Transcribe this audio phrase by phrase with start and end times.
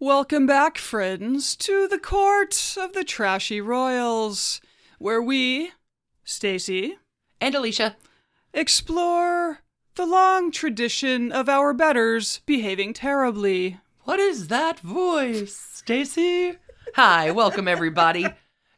[0.00, 4.60] Welcome back, friends, to the court of the trashy royals,
[5.00, 5.72] where we,
[6.22, 6.98] Stacy,
[7.40, 7.96] And Alicia.
[8.54, 9.58] explore
[9.96, 13.80] the long tradition of our betters behaving terribly.
[14.04, 16.58] What is that voice, Stacy?
[16.94, 18.26] Hi, welcome everybody.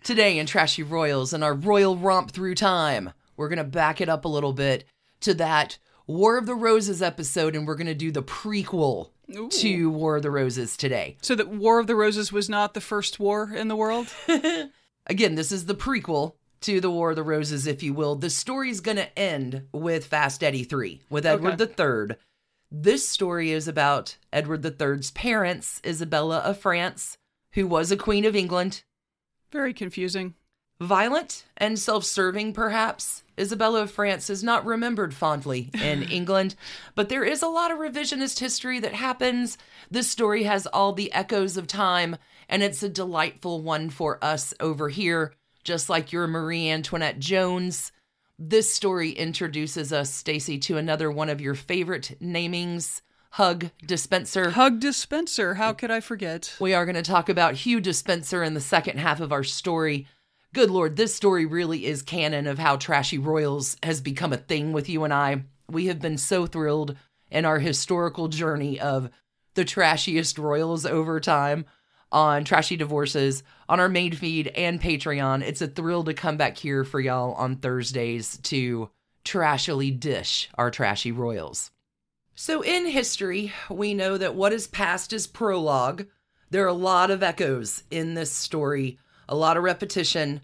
[0.03, 4.09] Today in Trashy Royals and our royal romp through time, we're going to back it
[4.09, 4.85] up a little bit
[5.21, 5.77] to that
[6.07, 9.49] War of the Roses episode and we're going to do the prequel Ooh.
[9.49, 11.17] to War of the Roses today.
[11.23, 14.09] So that War of the Roses was not the first war in the world?
[15.07, 18.17] Again, this is the prequel to the War of the Roses, if you will.
[18.17, 22.17] The story's going to end with Fast Eddie 3, with Edward III.
[22.71, 27.19] This story is about Edward III's parents, Isabella of France,
[27.53, 28.85] who was a Queen of England.
[29.51, 30.35] Very confusing.
[30.81, 33.23] Violent and self serving, perhaps.
[33.41, 36.55] Isabella of France is not remembered fondly in England,
[36.95, 39.57] but there is a lot of revisionist history that happens.
[39.91, 42.17] This story has all the echoes of time,
[42.49, 47.93] and it's a delightful one for us over here, just like your Marie Antoinette Jones.
[48.39, 53.03] This story introduces us, Stacy, to another one of your favorite namings,
[53.33, 54.51] Hug Dispenser.
[54.51, 56.57] Hug Dispenser, how could I forget?
[56.61, 60.07] We are going to talk about Hugh Despenser in the second half of our story.
[60.53, 64.73] Good Lord, this story really is canon of how Trashy Royals has become a thing
[64.73, 65.45] with you and I.
[65.71, 66.97] We have been so thrilled
[67.31, 69.11] in our historical journey of
[69.55, 71.67] the trashiest royals over time
[72.11, 75.43] on Trashy Divorces, on our main feed and Patreon.
[75.43, 78.91] It's a thrill to come back here for y'all on Thursdays to
[79.25, 81.71] trashily dish our trashy royals.
[82.35, 86.07] So, in history, we know that what is past is prologue.
[86.51, 88.99] There are a lot of echoes in this story,
[89.31, 90.43] a lot of repetition.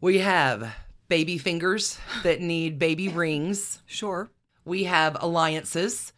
[0.00, 0.74] We have
[1.08, 3.82] baby fingers that need baby rings.
[3.84, 4.30] Sure.
[4.64, 6.12] We have alliances.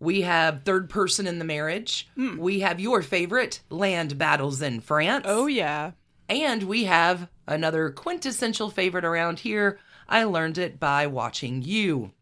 [0.00, 2.08] We have third person in the marriage.
[2.14, 2.38] Hmm.
[2.38, 5.26] We have your favorite land battles in France.
[5.28, 5.92] Oh, yeah.
[6.28, 9.78] And we have another quintessential favorite around here.
[10.08, 12.12] I learned it by watching you.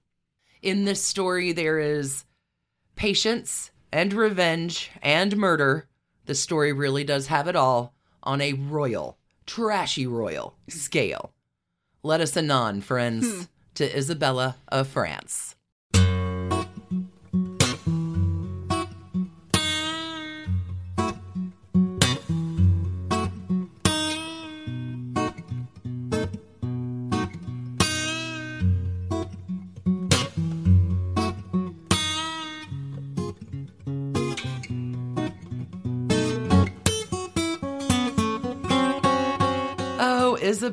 [0.60, 2.24] In this story, there is
[2.96, 5.86] patience and revenge and murder.
[6.24, 11.32] The story really does have it all on a royal, trashy royal scale.
[12.02, 13.42] Let us anon, friends, hmm.
[13.74, 15.55] to Isabella of France.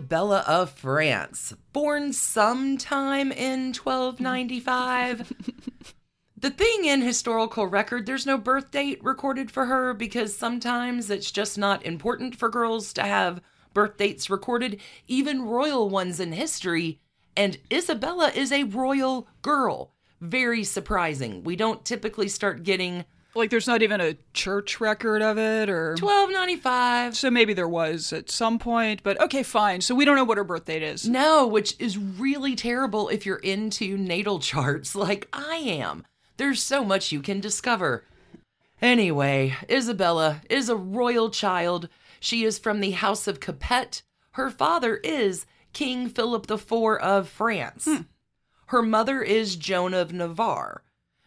[0.03, 5.31] Isabella of France, born sometime in 1295.
[6.37, 11.31] the thing in historical record, there's no birth date recorded for her because sometimes it's
[11.31, 13.39] just not important for girls to have
[13.73, 16.99] birth dates recorded, even royal ones in history.
[17.37, 19.93] And Isabella is a royal girl.
[20.19, 21.45] Very surprising.
[21.45, 23.05] We don't typically start getting
[23.35, 25.91] Like, there's not even a church record of it, or.
[25.91, 27.17] 1295.
[27.17, 29.81] So maybe there was at some point, but okay, fine.
[29.81, 31.07] So we don't know what her birth date is.
[31.07, 36.05] No, which is really terrible if you're into natal charts like I am.
[36.37, 38.05] There's so much you can discover.
[38.81, 41.89] Anyway, Isabella is a royal child.
[42.19, 44.01] She is from the House of Capet.
[44.31, 46.71] Her father is King Philip IV
[47.01, 47.85] of France.
[47.85, 48.01] Hmm.
[48.67, 50.83] Her mother is Joan of Navarre.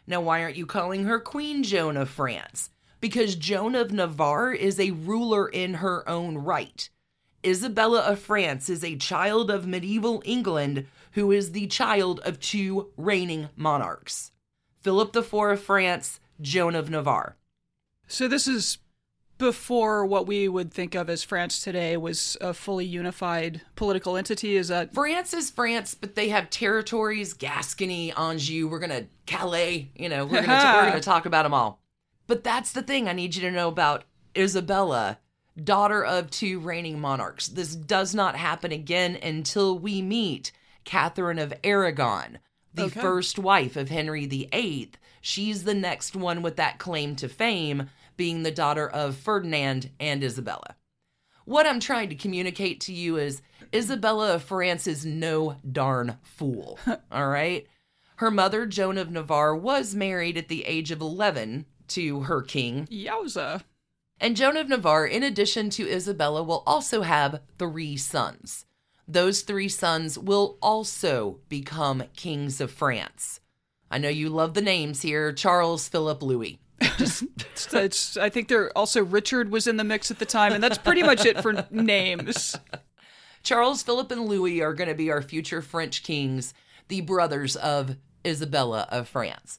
[0.07, 2.71] Now, why aren't you calling her Queen Joan of France?
[3.01, 6.89] Because Joan of Navarre is a ruler in her own right.
[7.45, 12.91] Isabella of France is a child of medieval England who is the child of two
[12.97, 14.33] reigning monarchs
[14.81, 17.37] Philip IV of France, Joan of Navarre.
[18.07, 18.79] So this is
[19.39, 24.57] before what we would think of as France today was a fully unified political entity.
[24.57, 29.91] Is that France is France, but they have territories Gascony, Anjou, we're going to Calais,
[29.95, 31.81] you know, we're going to we're going to talk about them all.
[32.27, 34.05] But that's the thing I need you to know about
[34.37, 35.19] Isabella,
[35.63, 37.49] daughter of two reigning monarchs.
[37.49, 40.53] This does not happen again until we meet
[40.85, 42.39] Catherine of Aragon,
[42.75, 43.01] the Okay.
[43.01, 44.91] first wife of Henry VIII.
[45.21, 50.23] She's the next one with that claim to fame, being the daughter of Ferdinand and
[50.23, 50.77] Isabella.
[51.45, 53.43] What I'm trying to communicate to you is
[53.75, 56.79] Isabella of France is no darn fool.
[57.13, 57.67] all right?
[58.17, 62.89] Her mother, Joan of Navarre, was married at the age of 11 to her king.
[62.91, 63.63] Yowza.
[64.19, 68.65] And Joan of Navarre, in addition to Isabella, will also have three sons.
[69.07, 73.41] Those three sons will also become kings of France.
[73.91, 76.59] I know you love the names here Charles, Philip, Louis.
[76.99, 77.25] Just
[77.73, 80.79] It's, I think there also Richard was in the mix at the time, and that's
[80.79, 82.57] pretty much it for names.
[83.43, 86.53] Charles, Philip, and Louis are going to be our future French kings,
[86.89, 87.97] the brothers of
[88.27, 89.59] Isabella of France.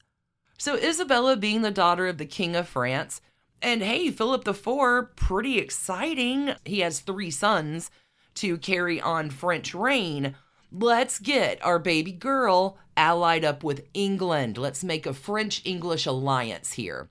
[0.58, 3.22] So, Isabella being the daughter of the King of France,
[3.62, 6.54] and hey, Philip IV, pretty exciting.
[6.66, 7.90] He has three sons
[8.36, 10.36] to carry on French reign.
[10.72, 14.58] Let's get our baby girl allied up with England.
[14.58, 17.10] Let's make a French English alliance here.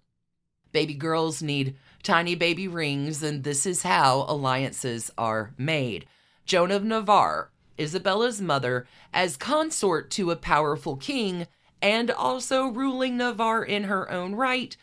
[0.73, 6.07] Baby girls need tiny baby rings, and this is how alliances are made.
[6.45, 11.47] Joan of Navarre, Isabella's mother, as consort to a powerful king
[11.81, 14.77] and also ruling Navarre in her own right,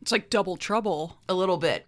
[0.00, 1.18] It's like double trouble.
[1.28, 1.86] a little bit.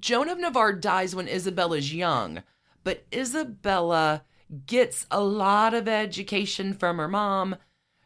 [0.00, 2.42] Joan of Navarre dies when Isabella's young,
[2.82, 4.24] but Isabella
[4.66, 7.56] gets a lot of education from her mom.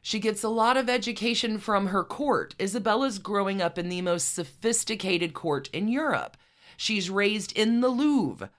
[0.02, 2.54] She gets a lot of education from her court.
[2.58, 6.36] Isabella's growing up in the most sophisticated court in Europe.
[6.76, 8.50] She's raised in the Louvre.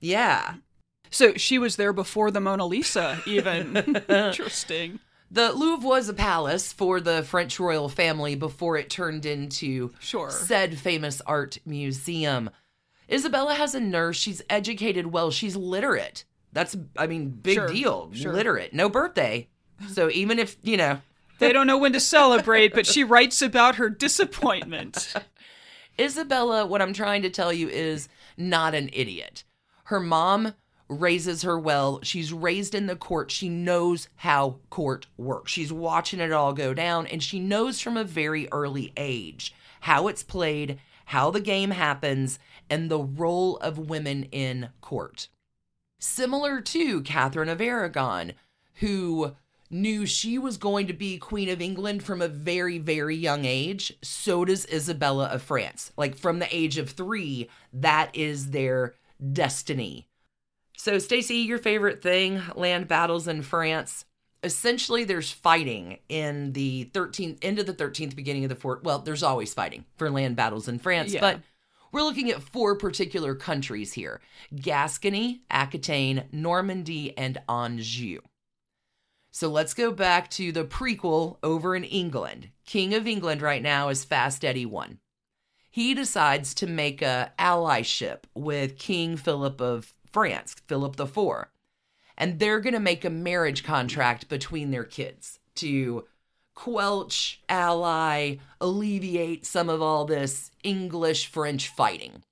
[0.00, 0.54] Yeah.
[1.10, 3.76] So she was there before the Mona Lisa, even.
[4.08, 5.00] Interesting.
[5.30, 10.30] The Louvre was a palace for the French royal family before it turned into Sure.
[10.30, 12.50] said famous art museum.
[13.10, 14.16] Isabella has a nurse.
[14.16, 15.30] She's educated well.
[15.30, 16.24] She's literate.
[16.52, 18.10] That's, I mean, big Sure, deal.
[18.12, 18.32] sure.
[18.32, 18.72] Literate.
[18.72, 19.48] No birthday.
[19.92, 21.00] So even if, you know,
[21.38, 25.14] They don't know when to celebrate, but she writes about her disappointment.
[26.00, 29.44] Isabella, what I'm trying to tell you is not an idiot.
[29.84, 30.54] Her mom
[30.88, 32.00] raises her well.
[32.02, 33.30] She's raised in the court.
[33.30, 35.52] She knows how court works.
[35.52, 40.08] She's watching it all go down, and she knows from a very early age how
[40.08, 45.28] it's played, how the game happens, and the role of women in court.
[46.00, 48.32] Similar to Catherine of Aragon,
[48.74, 49.34] who
[49.70, 53.92] knew she was going to be Queen of England from a very, very young age.
[54.02, 55.92] So does Isabella of France.
[55.96, 58.94] Like from the age of three, that is their
[59.32, 60.06] destiny.
[60.76, 64.04] So, Stacey, your favorite thing land battles in France.
[64.44, 68.84] Essentially, there's fighting in the 13th, end of the 13th, beginning of the 4th.
[68.84, 71.20] Well, there's always fighting for land battles in France, Yeah.
[71.20, 71.40] but
[71.92, 74.20] we're looking at four particular countries here
[74.54, 78.20] Gascony, Aquitaine, Normandy, and Anjou.
[79.30, 82.48] So let's go back to the prequel over in England.
[82.66, 84.98] King of England right now is Fast Eddie 1.
[85.70, 91.46] He decides to make a allyship with King Philip of France, Philip IV.
[92.16, 96.04] And they're going to make a marriage contract between their kids to
[96.58, 102.24] quelch, ally, alleviate some of all this English French fighting.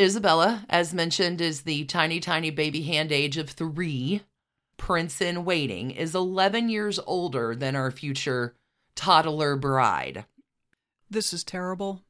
[0.00, 4.22] Isabella, as mentioned, is the tiny, tiny baby hand age of three.
[4.76, 8.54] Prince in waiting is 11 years older than our future
[8.94, 10.24] toddler bride.
[11.10, 12.04] This is terrible.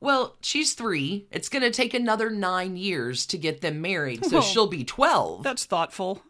[0.00, 1.28] Well, she's three.
[1.30, 4.82] It's going to take another nine years to get them married, so Well, she'll be
[4.82, 5.44] 12.
[5.44, 6.24] That's thoughtful.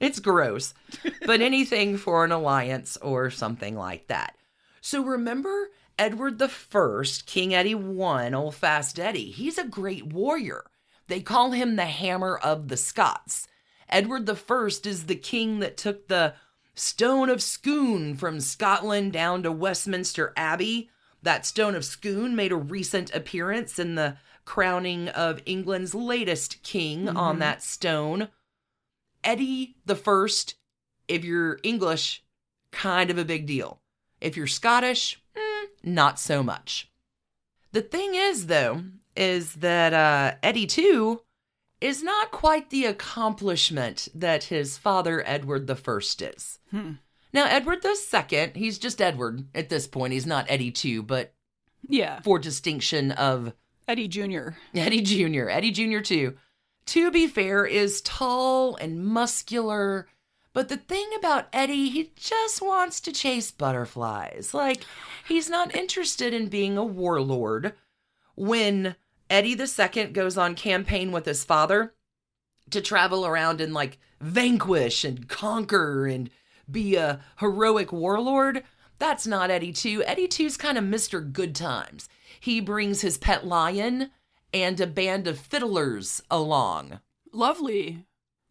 [0.00, 0.74] It's gross,
[1.24, 4.36] but anything for an alliance or something like that.
[4.80, 9.30] So remember Edward the First, King Eddie One, Old Fast Eddie.
[9.30, 10.64] He's a great warrior.
[11.08, 13.48] They call him the Hammer of the Scots.
[13.88, 16.34] Edward the First is the king that took the
[16.74, 20.90] Stone of Scone from Scotland down to Westminster Abbey.
[21.22, 27.08] That Stone of Scone made a recent appearance in the crowning of England's latest king
[27.08, 27.40] on mm-hmm.
[27.40, 28.28] that stone.
[29.26, 30.54] Eddie the First,
[31.08, 32.22] if you're English,
[32.70, 33.80] kind of a big deal.
[34.20, 36.90] If you're Scottish, mm, not so much.
[37.72, 38.82] The thing is, though,
[39.16, 41.20] is that uh, Eddie too
[41.80, 46.58] is not quite the accomplishment that his father Edward the First is.
[46.70, 46.92] Hmm.
[47.32, 50.14] Now, Edward the Second, he's just Edward at this point.
[50.14, 51.34] He's not Eddie too, but
[51.86, 52.20] Yeah.
[52.22, 53.52] for distinction of
[53.86, 54.50] Eddie Jr.
[54.74, 56.00] Eddie Jr., Eddie Jr.
[56.00, 56.36] too.
[56.86, 60.06] To be fair, is tall and muscular,
[60.52, 64.54] but the thing about Eddie, he just wants to chase butterflies.
[64.54, 64.84] Like,
[65.28, 67.74] he's not interested in being a warlord.
[68.36, 68.96] When
[69.28, 71.92] Eddie II goes on campaign with his father
[72.70, 76.30] to travel around and like vanquish and conquer and
[76.70, 78.62] be a heroic warlord,
[78.98, 80.04] that's not Eddie II.
[80.04, 81.32] Eddie II's kind of Mr.
[81.32, 82.08] Good Times.
[82.40, 84.10] He brings his pet lion
[84.52, 87.00] and a band of fiddlers along.
[87.32, 88.06] Lovely.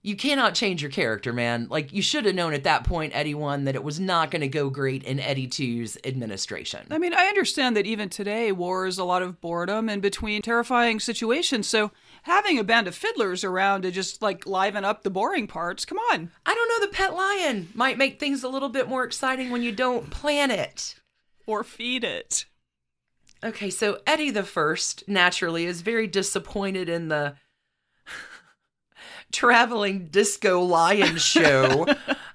[0.05, 1.65] You cannot change your character, man.
[1.67, 4.41] Like, you should have known at that point, Eddie 1, that it was not going
[4.41, 6.85] to go great in Eddie 2's administration.
[6.91, 10.43] I mean, I understand that even today, war is a lot of boredom and between
[10.43, 11.67] terrifying situations.
[11.67, 11.89] So
[12.21, 15.97] having a band of fiddlers around to just like liven up the boring parts, come
[15.97, 16.29] on.
[16.45, 19.63] I don't know, the pet lion might make things a little bit more exciting when
[19.63, 20.99] you don't plan it.
[21.47, 22.45] Or feed it.
[23.45, 27.35] Okay, so Eddie the First naturally is very disappointed in the
[29.31, 31.85] traveling disco lion show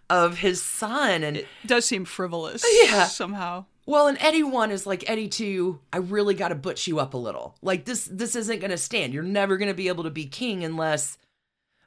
[0.09, 2.65] of his son and It does seem frivolous.
[2.85, 3.07] Yeah.
[3.07, 3.65] Somehow.
[3.87, 7.15] well and Eddie 1 is like Eddie 2 I really got to butch you up
[7.15, 7.57] a little.
[7.61, 9.13] Like this this isn't going to stand.
[9.13, 11.19] You're never going to be able to be king unless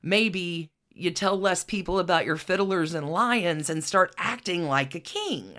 [0.01, 4.99] maybe you tell less people about your fiddlers and lions and start acting like a
[4.99, 5.55] king.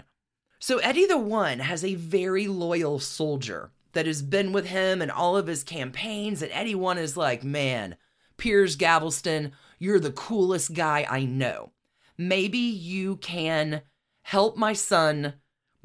[0.66, 5.10] So Eddie the One has a very loyal soldier that has been with him in
[5.10, 6.40] all of his campaigns.
[6.40, 7.96] And Eddie One is like, man,
[8.38, 11.72] Piers Gaveston, you're the coolest guy I know.
[12.16, 13.82] Maybe you can
[14.22, 15.34] help my son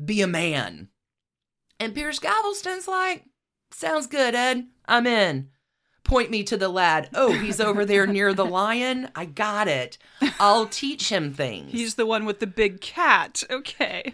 [0.02, 0.88] be a man.
[1.78, 3.26] And Piers Gaveston's like,
[3.72, 4.66] sounds good, Ed.
[4.86, 5.50] I'm in.
[6.06, 7.10] Point me to the lad.
[7.14, 9.10] Oh, he's over there near the lion.
[9.14, 9.98] I got it.
[10.40, 11.74] I'll teach him things.
[11.74, 13.44] He's the one with the big cat.
[13.52, 14.14] Okay.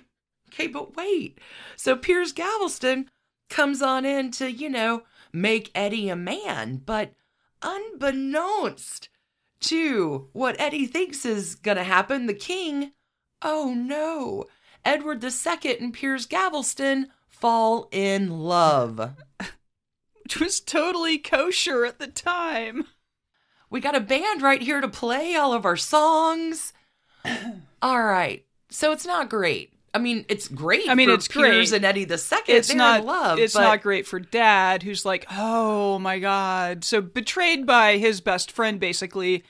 [0.56, 1.38] Okay, but wait.
[1.76, 3.10] So Piers Gaveston
[3.50, 7.14] comes on in to, you know, make Eddie a man, but
[7.62, 9.10] unbeknownst
[9.62, 12.94] to what Eddie thinks is going to happen, the king,
[13.42, 14.46] oh no,
[14.86, 19.14] Edward II and Piers Gaveston fall in love.
[20.24, 22.86] Which was totally kosher at the time.
[23.70, 26.72] We got a band right here to play all of our songs.
[27.82, 28.46] all right.
[28.70, 29.75] So it's not great.
[29.96, 30.90] I mean, it's great.
[30.90, 31.78] I mean, for it's Piers great.
[31.78, 32.56] and Eddie the Second.
[32.56, 33.40] It's They're not in love.
[33.40, 38.22] It's but not great for dad, who's like, oh my god, so betrayed by his
[38.22, 39.44] best friend, basically.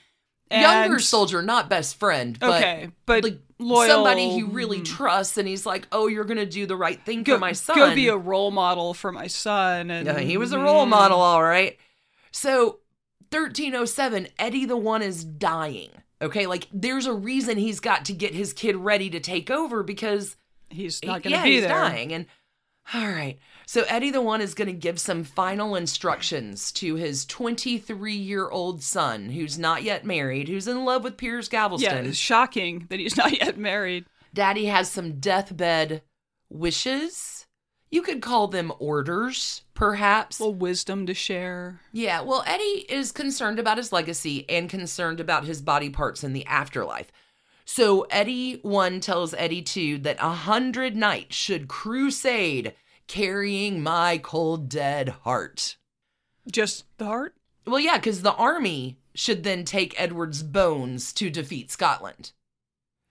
[0.48, 2.38] And, younger soldier, not best friend.
[2.38, 3.88] But Okay, but like loyal.
[3.88, 7.24] somebody he really mm, trusts, and he's like, "Oh, you're gonna do the right thing
[7.24, 9.90] go, for my son." Go be a role model for my son.
[9.90, 10.90] And Yeah, he was a role Mm.
[10.90, 11.76] model, all right.
[12.30, 12.78] So,
[13.32, 15.90] 1307, Eddie the One is dying.
[16.22, 19.82] Okay, like there's a reason he's got to get his kid ready to take over
[19.82, 20.36] because
[20.68, 21.70] He's not going to yeah, be he's there.
[21.70, 22.12] dying.
[22.12, 22.26] And
[22.94, 27.24] all right, so Eddie the One is going to give some final instructions to his
[27.26, 32.16] 23 year old son, who's not yet married, who's in love with Piers Yeah, it's
[32.16, 34.06] shocking that he's not yet married.
[34.32, 36.02] Daddy has some deathbed
[36.50, 37.35] wishes.
[37.90, 40.40] You could call them orders, perhaps.
[40.40, 41.80] little wisdom to share.
[41.92, 46.32] yeah, well, Eddie is concerned about his legacy and concerned about his body parts in
[46.32, 47.12] the afterlife.
[47.64, 52.74] So Eddie 1 tells Eddie 2 that a hundred knights should crusade
[53.08, 55.76] carrying my cold dead heart.
[56.50, 57.34] Just the heart?
[57.66, 62.32] Well, yeah, because the army should then take Edward's bones to defeat Scotland.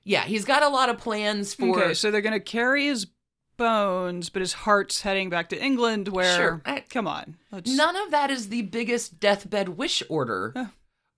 [0.05, 1.81] Yeah, he's got a lot of plans for.
[1.81, 3.07] okay, so they're going to carry his
[3.57, 6.35] bones, but his heart's heading back to England where.
[6.35, 7.37] Sure, I- come on.
[7.51, 10.65] Let's, None of that is the biggest deathbed wish order Huh.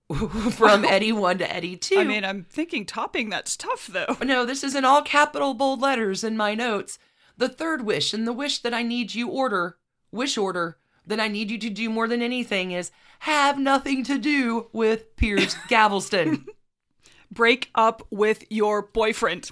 [0.51, 2.00] from Eddie 1 to Eddie 2.
[2.00, 4.15] I mean, I'm thinking topping that's tough, though.
[4.24, 6.98] no, this is in all capital bold letters in my notes.
[7.36, 9.77] The third wish and the wish that I need you order,
[10.12, 14.17] wish order, that I need you to do more than anything is have nothing to
[14.17, 16.46] do with Piers Gaveston.
[17.32, 19.51] Break up with your boyfriend.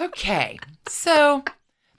[0.00, 1.44] Okay, so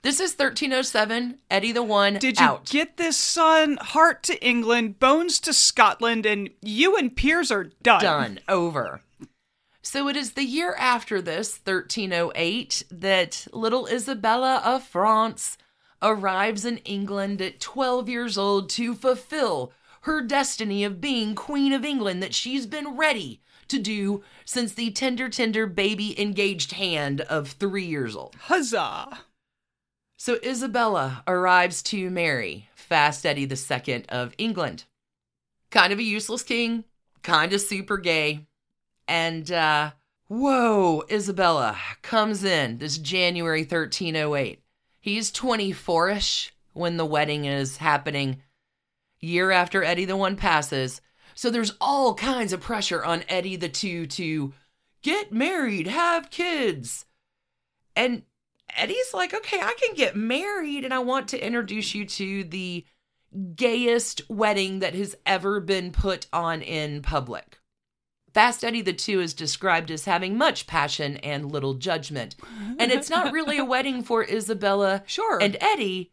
[0.02, 2.66] this is 1307, Eddie the One Did you out.
[2.66, 3.78] get this, son?
[3.80, 8.00] Heart to England, bones to Scotland, and you and Piers are done.
[8.00, 9.00] done over
[9.86, 15.56] so it is the year after this 1308 that little isabella of france
[16.02, 19.72] arrives in england at 12 years old to fulfill
[20.02, 24.90] her destiny of being queen of england that she's been ready to do since the
[24.90, 29.20] tender tender baby engaged hand of three years old Huzzah.
[30.16, 34.84] so Isabella arrives to marry Fast Eddie II of England.
[35.70, 36.84] Kind of a useless king,
[37.22, 38.46] kind of super gay.
[39.08, 39.92] And, uh,
[40.28, 44.62] whoa, Isabella comes in this January 1308.
[45.00, 48.42] He's 24 ish when the wedding is happening,
[49.20, 51.00] year after Eddie the One passes.
[51.36, 54.52] So there's all kinds of pressure on Eddie the Two to
[55.02, 57.04] get married, have kids.
[57.94, 58.22] And
[58.74, 62.84] Eddie's like, okay, I can get married, and I want to introduce you to the
[63.54, 67.58] gayest wedding that has ever been put on in public.
[68.32, 72.36] Fast Eddie the Two is described as having much passion and little judgment.
[72.78, 75.40] And it's not really a wedding for Isabella Sure.
[75.42, 76.12] and Eddie,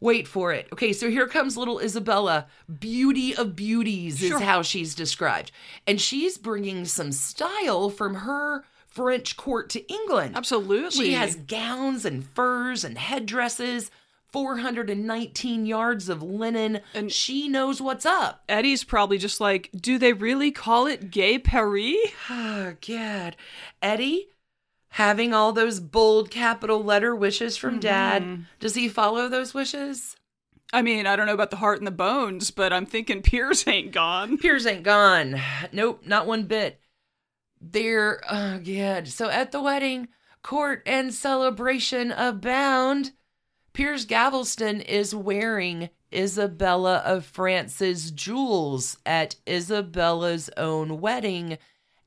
[0.00, 0.68] Wait for it.
[0.72, 2.46] Okay, so here comes little Isabella.
[2.80, 4.36] Beauty of beauties Sure.
[4.36, 5.50] is how she's described.
[5.86, 10.36] And she's bringing some style from her French court to England.
[10.36, 11.06] Absolutely.
[11.06, 13.90] She has gowns and furs and headdresses,
[14.32, 18.42] 419 yards of linen, and she knows what's up.
[18.48, 21.96] Eddie's probably just like, do they really call it gay Paris?
[22.30, 23.36] Oh, God.
[23.82, 24.28] Eddie,
[24.96, 28.42] having all those bold capital letter wishes from dad, mm-hmm.
[28.60, 30.16] does he follow those wishes?
[30.72, 33.68] I mean, I don't know about the heart and the bones, but I'm thinking Piers
[33.68, 34.38] ain't gone.
[34.38, 35.38] Piers ain't gone.
[35.70, 36.80] Nope, not one bit.
[37.60, 39.08] They're, oh, God.
[39.08, 40.08] So at the wedding,
[40.42, 43.12] court and celebration abound.
[43.74, 51.58] Piers Gaveston is wearing Isabella of France's jewels at Isabella's own wedding,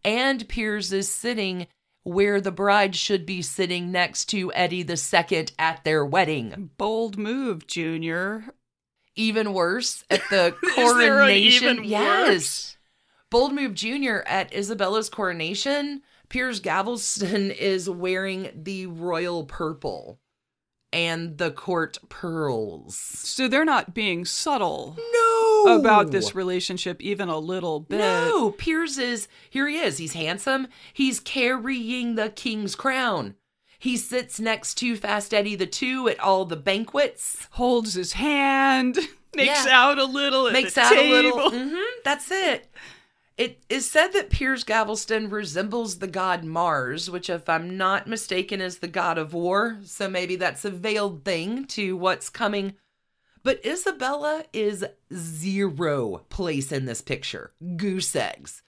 [0.03, 1.67] and Piers is sitting
[2.09, 6.71] where the bride should be sitting next to Eddie II at their wedding.
[6.77, 8.45] Bold move, Junior.
[9.15, 11.83] Even worse, at the Is there an coronation.
[11.83, 12.27] yes.
[12.27, 12.77] worse?
[13.29, 14.19] Bold Move Jr.
[14.25, 20.19] at Isabella's coronation, Piers Gaveston is wearing the royal purple
[20.91, 22.95] and the court pearls.
[22.95, 25.77] So they're not being subtle No!
[25.79, 27.99] about this relationship even a little bit.
[27.99, 29.97] No, Piers is here he is.
[29.97, 30.67] He's handsome.
[30.93, 33.35] He's carrying the king's crown.
[33.77, 37.47] He sits next to Fast Eddie the Two at all the banquets.
[37.51, 38.97] Holds his hand,
[39.35, 39.71] makes Yeah.
[39.71, 41.13] out a little, at makes the out table.
[41.13, 41.51] a little.
[41.51, 42.67] hmm that's it.
[43.39, 48.59] It is said that Piers Gaveston resembles the god Mars, which, if I'm not mistaken,
[48.59, 49.79] is the god of war.
[49.85, 52.73] So maybe that's a veiled thing to what's coming.
[53.41, 57.53] But Isabella is zero place in this picture.
[57.77, 58.61] Goose eggs.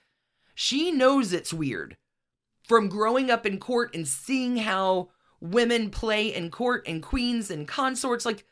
[0.54, 1.98] She knows it's weird.
[2.66, 7.68] From growing up in court and seeing how women play in court and queens and
[7.68, 8.46] consorts, like,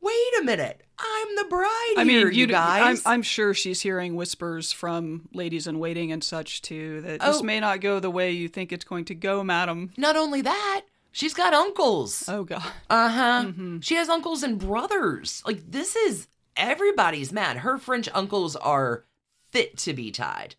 [0.00, 3.02] wait a minute, I'm the bride I mean, here, you guys.
[3.06, 7.32] I'm, I'm sure she's hearing whispers from ladies in waiting and such too that Oh.
[7.32, 9.92] this may not go the way you think it's going to go, madam.
[9.96, 10.82] Not only that,
[11.12, 12.24] she's got uncles.
[12.28, 12.62] Oh God.
[12.90, 13.52] Uh huh.
[13.80, 15.42] She has uncles and brothers.
[15.46, 17.58] Like, this is everybody's mad.
[17.58, 19.04] Her French uncles are
[19.50, 20.56] fit to be tied.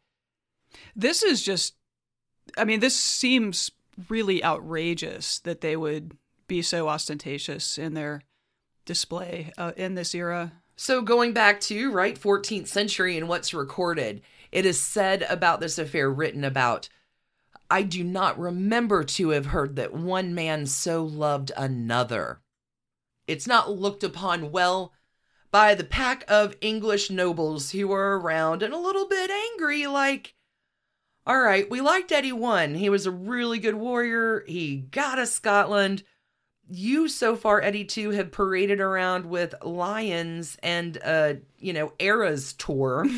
[0.95, 1.75] This is just.
[2.57, 3.71] I mean, this seems
[4.09, 8.23] really outrageous that they would be so ostentatious in their
[8.89, 10.51] display uh, in this era.
[10.75, 14.21] So, going back to, right, 14th century and what's recorded,
[14.51, 16.89] it is said about this affair, written about.
[17.69, 22.41] I do not remember to have heard that one man so loved another.
[23.27, 24.91] It's not looked upon well
[25.51, 30.33] by the pack of English nobles who were around and a little bit angry, like,
[31.27, 32.73] all right, we liked Eddie one.
[32.73, 34.43] He was a really good warrior.
[34.47, 36.01] He got us Scotland.
[36.69, 42.53] You so far, Eddie two, have paraded around with lions and uh, you know, eras
[42.53, 43.05] tour.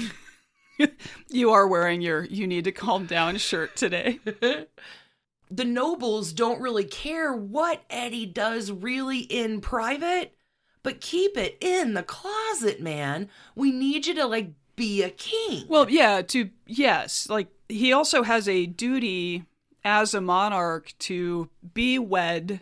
[1.30, 4.20] You are wearing your "You need to calm down" shirt today.
[5.52, 10.36] the nobles don't really care what Eddie does really in private,
[10.84, 13.30] but keep it in the closet, man.
[13.56, 15.66] We need you to like be a king.
[15.68, 19.46] Well, yeah, to yes, like he also has a duty
[19.84, 22.62] as a monarch to be wed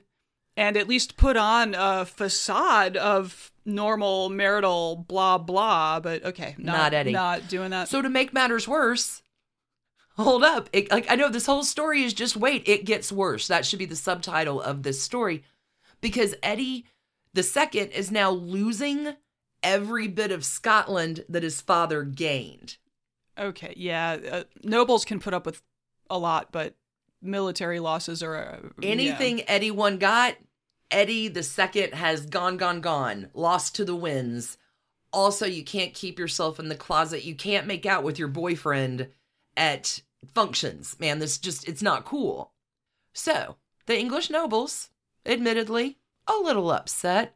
[0.59, 6.75] and at least put on a facade of normal marital blah blah, but okay, not,
[6.75, 7.13] Not Eddie.
[7.13, 7.87] Not doing that.
[7.87, 9.21] So to make matters worse,
[10.17, 10.69] hold up.
[10.73, 13.47] It, like I know this whole story is just wait, it gets worse.
[13.47, 15.43] That should be the subtitle of this story
[16.01, 16.85] because Eddie
[17.33, 19.15] the second is now losing
[19.63, 22.75] every bit of Scotland that his father gained.
[23.37, 25.61] okay, yeah, uh, nobles can put up with
[26.09, 26.75] a lot, but
[27.21, 28.89] military losses are uh, yeah.
[28.89, 30.35] Anything Eddie one got,
[30.91, 34.57] Eddie the second has gone, gone, gone, lost to the winds.
[35.11, 37.23] Also, you can't keep yourself in the closet.
[37.23, 39.09] You can't make out with your boyfriend
[39.55, 40.01] at
[40.33, 40.95] functions.
[40.99, 42.53] Man, this just, it's not cool.
[43.13, 44.89] So, the English nobles,
[45.25, 45.97] admittedly,
[46.27, 47.35] a little upset.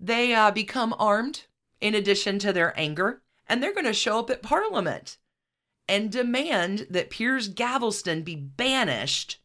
[0.00, 1.44] They uh, become armed
[1.80, 5.18] in addition to their anger, and they're going to show up at Parliament
[5.88, 9.40] and demand that Piers Gaveston be banished.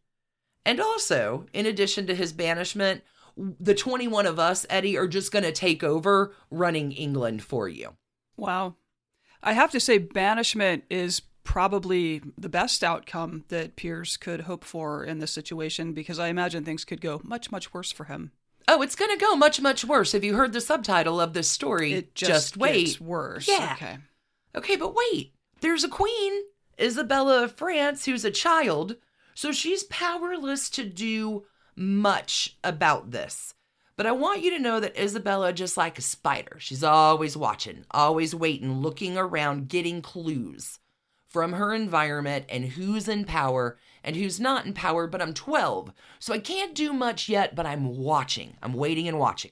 [0.66, 3.04] And also, in addition to his banishment,
[3.38, 7.96] the 21 of us, Eddie, are just going to take over running England for you.
[8.38, 8.76] Wow.
[9.42, 15.04] I have to say, banishment is probably the best outcome that Piers could hope for
[15.04, 18.32] in this situation because I imagine things could go much, much worse for him.
[18.68, 20.14] Oh, it's going to go much, much worse.
[20.14, 21.94] Have you heard the subtitle of this story?
[21.94, 22.86] It just, wait.
[22.86, 23.48] gets worse.
[23.48, 23.74] Yeah.
[23.76, 23.98] Okay.
[24.56, 25.34] Okay, but wait.
[25.60, 26.34] There's a queen,
[26.80, 28.96] Isabella of France, who's a child,
[29.34, 33.54] so she's powerless to do much about this.
[33.96, 37.86] But I want you to know that Isabella, just like a spider, she's always watching,
[37.92, 40.80] always waiting, looking around, getting clues
[41.30, 45.06] from her environment and who's in power and who's not in power.
[45.06, 48.58] But I'm 12, so I can't do much yet, but I'm watching.
[48.64, 49.52] I'm waiting and watching.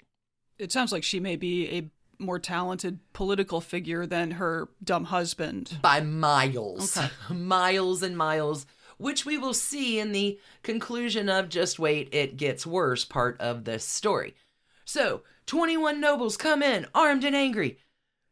[0.58, 5.78] It sounds like she may be a more talented political figure than her dumb husband.
[5.82, 6.98] By miles.
[6.98, 7.10] Okay.
[7.34, 8.66] miles and miles,
[9.02, 13.64] which we will see in the conclusion of Just Wait, It Gets Worse part of
[13.66, 14.36] this story.
[14.86, 17.80] So, 21 nobles come in, armed and angry.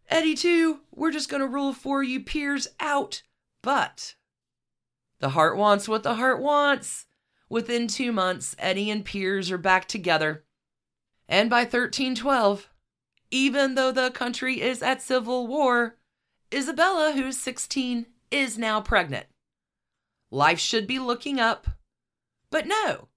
[0.10, 3.24] Eddie, too, we're just going to rule for you, peers out.
[3.64, 4.14] But
[5.20, 7.08] the heart wants what the heart wants.
[7.50, 10.46] Within two months, Eddie and Piers are back together.
[11.28, 12.70] And by 1312,
[13.32, 15.98] even though the country is at civil war,
[16.54, 19.26] Isabella, who's 16, is now pregnant.
[20.32, 21.68] Life should be looking up,
[22.52, 23.08] but no,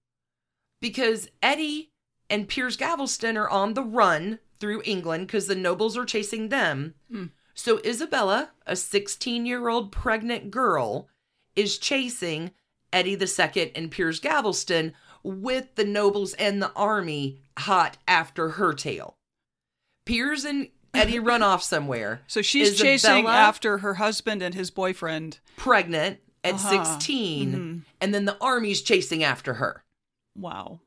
[0.81, 1.93] because Eddie
[2.31, 6.95] and Piers Gaveston are on the run through England because the nobles are chasing them.
[7.11, 7.27] Hmm.
[7.55, 11.09] So Isabella, a 16 year old pregnant girl,
[11.55, 12.53] is chasing
[12.93, 19.17] Eddie II and Piers Gaveston with the nobles and the army hot after her tail.
[20.07, 22.23] Piers and Eddie run off somewhere.
[22.27, 25.39] So she's chasing after her husband and his boyfriend.
[25.57, 26.85] pregnant at Uh-huh.
[26.85, 27.83] 16 Mhm.
[28.01, 29.85] and then the army's chasing after her
[30.37, 30.81] Wow.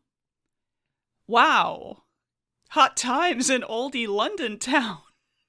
[1.28, 2.04] Wow.
[2.72, 5.00] Hot times in oldie London town.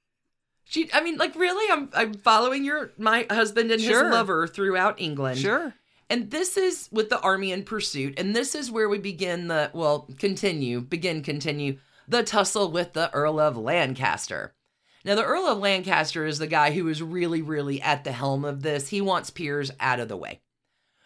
[0.65, 4.05] she i mean like really i'm i'm following your my husband and Sure.
[4.05, 5.75] his lover throughout england Sure.
[6.11, 9.71] and this is with the army in pursuit and this is where we begin the
[9.75, 14.55] well continue begin continue the tussle with the earl of lancaster
[15.07, 18.45] now the earl of lancaster is the guy who is really really at the helm
[18.45, 20.41] of this he wants piers out of the way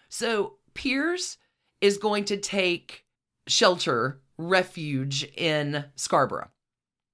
[0.08, 1.38] so piers
[1.80, 3.04] is going to take
[3.46, 6.50] shelter refuge in scarborough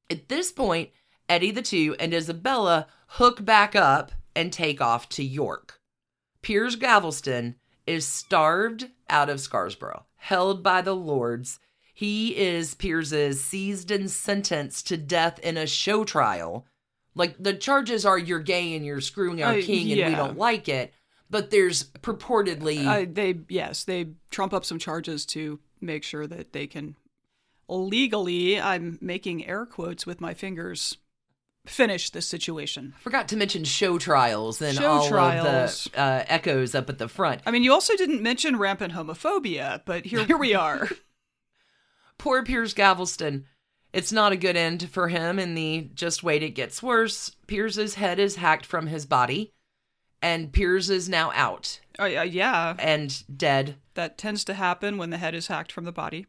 [0.09, 0.91] at this point
[1.29, 5.81] eddie the two and isabella hook back up and take off to york
[6.47, 7.57] Piers Gaveston
[7.89, 11.59] is starved out of Scarborough, held by the lords.
[11.93, 16.65] He is Piers's seized and sentenced to death in a show trial.
[17.17, 20.39] Like the charges are you're gay and you're screwing our Uh, king and we don't
[20.39, 20.93] like it,
[21.29, 26.53] but there's purportedly Uh, they yes, they trump up some charges to make sure that
[26.53, 26.95] they can
[27.69, 30.99] legally, I'm making air quotes with my fingers,
[31.67, 32.95] finish this situation.
[33.01, 35.87] forgot to mention show trials and Show all trials.
[35.87, 37.41] of the uh, echoes up at the front.
[37.45, 40.89] I mean, you also didn't mention rampant homophobia, but here, here we are.
[42.19, 43.47] Poor Piers Gaveston.
[43.97, 47.31] It's not a good end for him in the just wait it gets worse.
[47.47, 49.53] Piers's head is hacked from his body,
[50.21, 53.77] and Piers is now out Uh, yeah, and dead.
[53.95, 56.27] that tends to happen when the head is hacked from the body.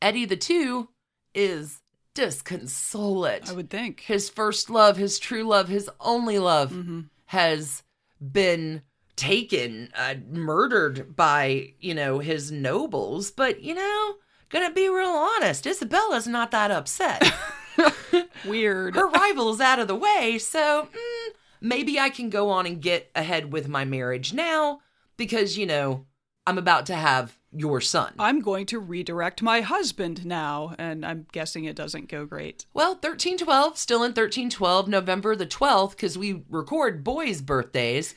[0.00, 0.88] Eddie the two
[1.34, 1.82] is
[2.14, 3.50] disconsolate.
[3.50, 4.00] I would think.
[4.00, 7.10] His first love, his true love, his only love Mhm.
[7.26, 7.82] has
[8.20, 8.82] been
[9.16, 13.30] taken, uh, murdered by, you know, his nobles.
[13.30, 14.16] But, you know,
[14.52, 17.32] gonna be real honest, Isabella's not that upset.
[18.46, 18.94] Weird.
[18.94, 23.10] her rival's out of the way, so mm, maybe I can go on and get
[23.14, 24.80] ahead with my marriage now
[25.16, 26.06] because, you know,
[26.46, 28.14] I'm about to have your son.
[28.18, 32.66] I'm going to redirect my husband now, and I'm guessing it doesn't go great.
[32.74, 38.14] Well, 1312, still in 1312, November the 12th, because we record boys' birthdays.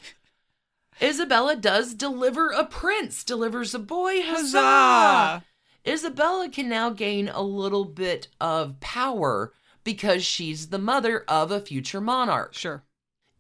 [1.02, 4.22] Isabella does deliver a prince, delivers a boy.
[4.22, 4.62] Huzzah!
[4.62, 5.44] Huzzah!
[5.88, 11.62] Isabella can now gain a little bit of power because she's the mother of a
[11.62, 12.56] future monarch.
[12.56, 12.84] Sure.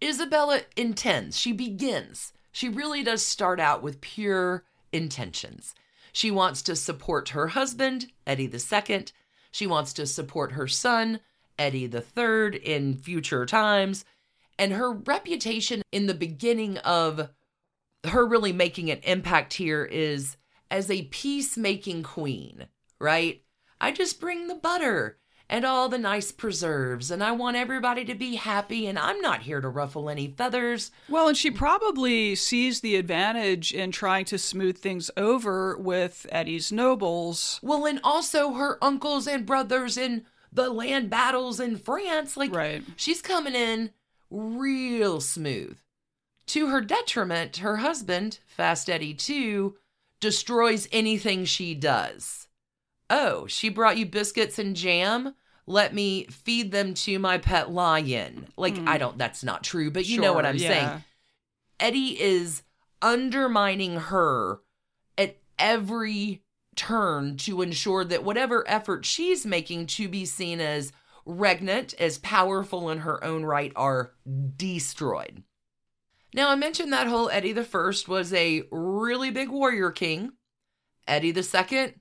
[0.03, 2.34] Isabella intends, she begins.
[2.51, 5.73] She really does start out with pure intentions.
[6.13, 9.05] She wants to support her husband, Eddie II.
[9.51, 11.19] She wants to support her son,
[11.58, 14.05] Eddie III, in future times.
[14.58, 17.29] And her reputation in the beginning of
[18.05, 20.38] her really making an impact here is
[20.71, 22.67] as a peacemaking queen,
[22.99, 23.41] right?
[23.80, 28.15] I just bring the butter and all the nice preserves, and I want everybody to
[28.15, 30.89] be happy, and I'm not here to ruffle any feathers.
[31.08, 36.71] Well, and she probably sees the advantage in trying to smooth things over with Eddie's
[36.71, 37.60] nobles.
[37.62, 42.36] Well, and also her uncles and brothers in the land battles in France.
[42.36, 42.82] Like, Right.
[42.95, 43.91] she's coming in
[44.32, 45.78] real smooth.
[46.47, 49.78] To her detriment, her husband, Fast Eddie too,
[50.19, 52.47] destroys anything she does.
[53.10, 55.36] Oh, she brought you biscuits and jam?
[55.67, 58.47] Let me feed them to my pet lion.
[58.58, 58.99] Like, I mm.
[58.99, 60.67] don't, that's not true, but you know what I'm yeah.
[60.67, 61.04] saying.
[61.80, 62.63] Eddie is
[63.01, 64.60] undermining her
[65.17, 66.43] at every
[66.75, 70.91] turn to ensure that whatever effort she's making to be seen as
[71.25, 74.12] regnant, as powerful in her own right, are
[74.56, 75.43] destroyed.
[76.36, 80.34] Now, I mentioned that whole Eddie the First was a really big warrior king.
[81.08, 81.93] Eddie the Second,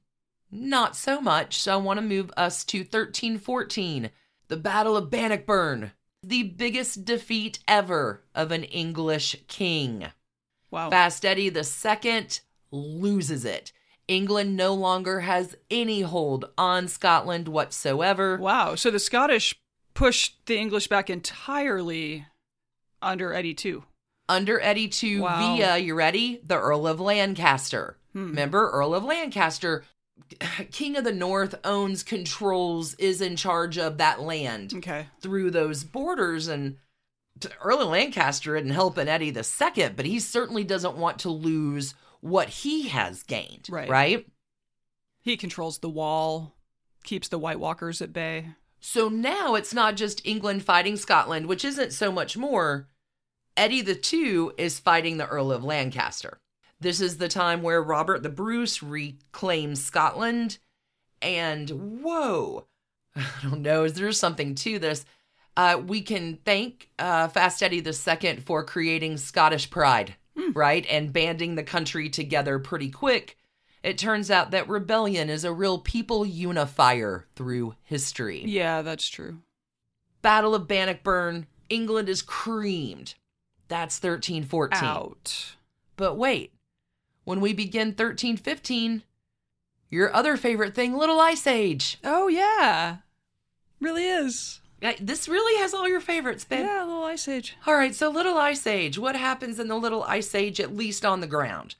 [0.50, 1.56] not so much.
[1.60, 4.10] So I want to move us to 1314,
[4.48, 10.06] the Battle of Bannockburn, the biggest defeat ever of an English king.
[10.68, 10.90] Wow.
[10.90, 12.40] Fast Eddie the Second
[12.72, 13.70] loses it.
[14.08, 18.36] England no longer has any hold on Scotland whatsoever.
[18.38, 18.74] Wow.
[18.74, 19.54] So the Scottish
[19.94, 22.26] pushed the English back entirely
[23.00, 23.84] under Eddie too.
[24.28, 25.56] Under Eddie II Wow.
[25.56, 26.40] via, you ready?
[26.44, 27.98] The Earl of Lancaster.
[28.12, 28.28] Hmm.
[28.28, 29.84] Remember, Earl of Lancaster,
[30.72, 35.06] King of the North, owns, controls, is in charge of that land Okay.
[35.20, 36.48] through those borders.
[36.48, 36.76] And
[37.62, 41.94] Earl of Lancaster isn't helping Eddie the Second, but he certainly doesn't want to lose
[42.20, 43.66] what he has gained.
[43.68, 43.88] Right.
[43.88, 44.26] Right?
[45.20, 46.54] He controls the wall,
[47.02, 48.50] keeps the White Walkers at bay.
[48.80, 52.88] So now it's not just England fighting Scotland, which isn't so much more.
[53.56, 56.40] Eddie the Two is fighting the Earl of Lancaster.
[56.80, 60.58] This is the time where Robert the Bruce reclaims Scotland.
[61.22, 62.66] And whoa,
[63.16, 65.06] I don't know, is there something to this?
[65.56, 70.16] Uh, we can thank uh, Fast Eddie II for creating Scottish pride,
[70.52, 70.84] right?
[70.90, 73.38] And banding the country together pretty quick.
[73.84, 78.42] It turns out that rebellion is a real people unifier through history.
[78.44, 79.42] Yeah, that's true.
[80.22, 83.14] Battle of Bannockburn, England is creamed.
[83.68, 84.84] That's 1314.
[84.84, 85.56] Out.
[85.96, 86.52] But wait,
[87.24, 89.02] when we begin 1315,
[89.90, 91.98] your other favorite thing, Little Ice Age.
[92.04, 92.96] Oh yeah.
[93.80, 94.60] Really is.
[94.82, 96.64] Uh, This really has all your favorites, babe.
[96.66, 97.56] Yeah, little ice age.
[97.66, 98.98] All right, so Little Ice Age.
[98.98, 101.74] What happens in the Little Ice Age, at least on the ground?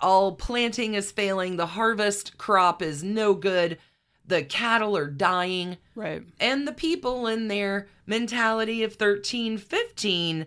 [0.00, 3.78] All planting is failing, the harvest crop is no good,
[4.26, 5.76] the cattle are dying.
[5.94, 6.22] Right.
[6.40, 10.46] and the people in their mentality of 1315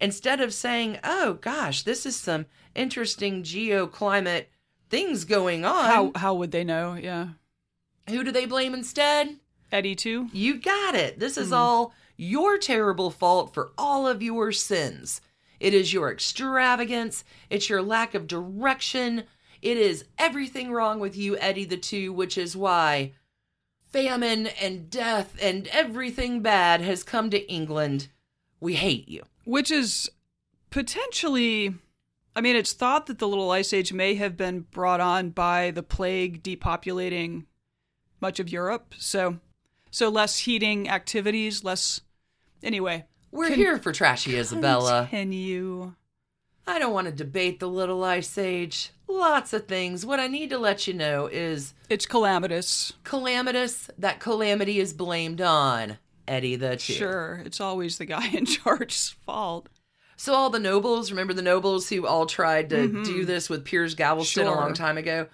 [0.00, 4.46] instead of saying oh gosh this is some interesting geoclimate
[4.88, 6.94] things going on How how would they know?
[6.94, 7.28] Yeah.
[8.08, 9.36] who do they blame instead
[9.72, 10.28] Eddie too.
[10.32, 11.54] you got it this is hmm.
[11.54, 15.20] all your terrible fault for all of your sins
[15.58, 19.24] it is your extravagance it's your lack of direction
[19.62, 23.12] it is everything wrong with you eddie the two which is why
[23.90, 28.08] famine and death and everything bad has come to England.
[28.60, 29.24] We hate you.
[29.44, 30.10] Which is
[30.70, 31.74] potentially
[32.34, 35.72] I mean, it's thought that the little ice age may have been brought on by
[35.72, 37.46] the plague depopulating
[38.20, 38.94] much of Europe.
[38.98, 39.38] So
[39.90, 42.00] so less heating activities, less
[42.62, 43.06] anyway.
[43.32, 45.08] We're Con- here for trashy Isabella.
[45.10, 45.94] Continue.
[46.66, 48.90] I don't want to debate the little ice age.
[49.08, 50.06] Lots of things.
[50.06, 52.92] What I need to let you know is It's calamitous.
[53.02, 53.90] calamitous.
[53.98, 55.98] That calamity is blamed on
[56.30, 56.92] Eddie the Two.
[56.92, 59.68] Sure, it's always the guy in charge's fault.
[60.16, 63.02] So all the nobles, remember the nobles who all tried to mm-hmm.
[63.02, 65.26] do this with Piers Gaveston a long time ago?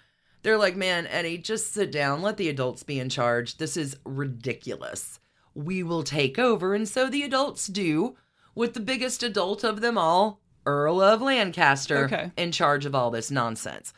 [0.42, 2.22] They're like, man, Eddie, just sit down.
[2.22, 3.58] Let the adults be in charge.
[3.58, 5.18] This is ridiculous.
[5.54, 6.72] We will take over.
[6.72, 8.16] And so the adults do,
[8.54, 12.30] with the biggest adult of them all, Earl of Lancaster, Okay.
[12.36, 13.92] in charge of all this nonsense.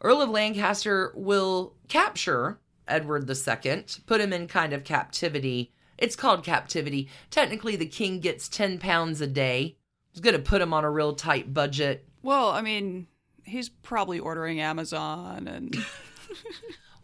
[0.00, 2.58] Earl of Lancaster will capture
[2.88, 5.72] Edward II, put him in kind of captivity.
[5.98, 7.08] It's called captivity.
[7.30, 9.76] Technically, the king gets 10 pounds a day.
[10.12, 12.06] He's going to put him on a real tight budget.
[12.22, 13.06] Well, I mean,
[13.44, 15.76] he's probably ordering Amazon and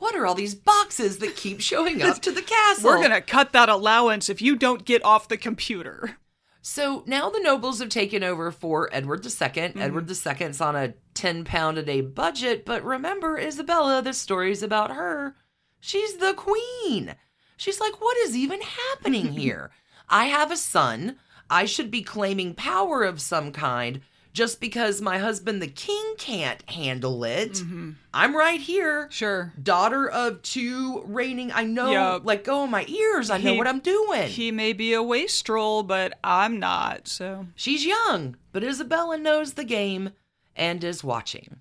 [0.02, 2.90] What are all these boxes that keep showing up to the castle?
[2.90, 6.16] we're going to cut that allowance if you don't get off the computer.
[6.61, 9.31] So now the nobles have taken over for Edward II.
[9.31, 9.81] Mm-hmm.
[9.81, 14.90] Edward II's on a 10 pound a day budget, but remember, Isabella, this story's about
[14.90, 15.37] her.
[15.78, 17.14] She's the queen.
[17.62, 19.70] She's like, what is even happening here?
[20.09, 21.16] I have a son.
[21.48, 24.01] I should be claiming power of some kind
[24.33, 27.53] just because my husband, the king, can't handle it.
[27.53, 27.90] Mm-hmm.
[28.12, 29.07] I'm right here.
[29.11, 29.53] Sure.
[29.62, 32.25] Daughter of two reigning, I know, Yup.
[32.25, 33.31] like, go in my ears.
[33.31, 34.29] I know what I'm doing.
[34.29, 37.46] He may be a wastrel, but I'm not, so.
[37.55, 40.11] She's young, but Isabella knows the game
[40.57, 41.61] and is watching.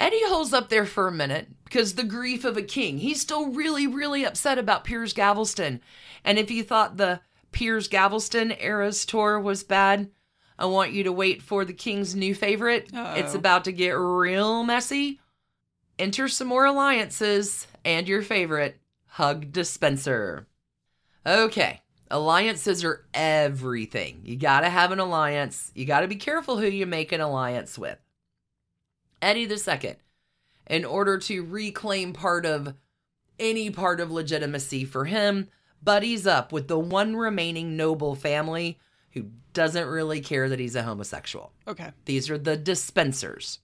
[0.00, 2.98] Eddie holds up there for a minute because the grief of a king.
[2.98, 5.80] He's still really, really upset about Piers Gaveston.
[6.24, 7.20] And if you thought the
[7.52, 10.10] Piers Gaveston era's tour was bad,
[10.58, 12.90] I want you to wait for the king's new favorite.
[12.94, 13.14] Uh-oh.
[13.14, 15.20] It's about to get real messy.
[15.98, 20.48] Enter some more alliances and your favorite, Hug Dispenser.
[21.26, 21.80] Okay,
[22.10, 24.20] alliances are everything.
[24.24, 25.70] You gotta have an alliance.
[25.74, 27.98] You gotta be careful who you make an alliance with.
[29.24, 29.96] Eddie II.
[30.68, 32.74] in order to reclaim part of
[33.38, 35.48] any part of legitimacy for him,
[35.82, 38.78] buddies up with the one remaining noble family
[39.12, 41.52] who doesn't really care that he's a homosexual.
[41.66, 41.90] Okay.
[42.04, 43.60] These are the dispensers.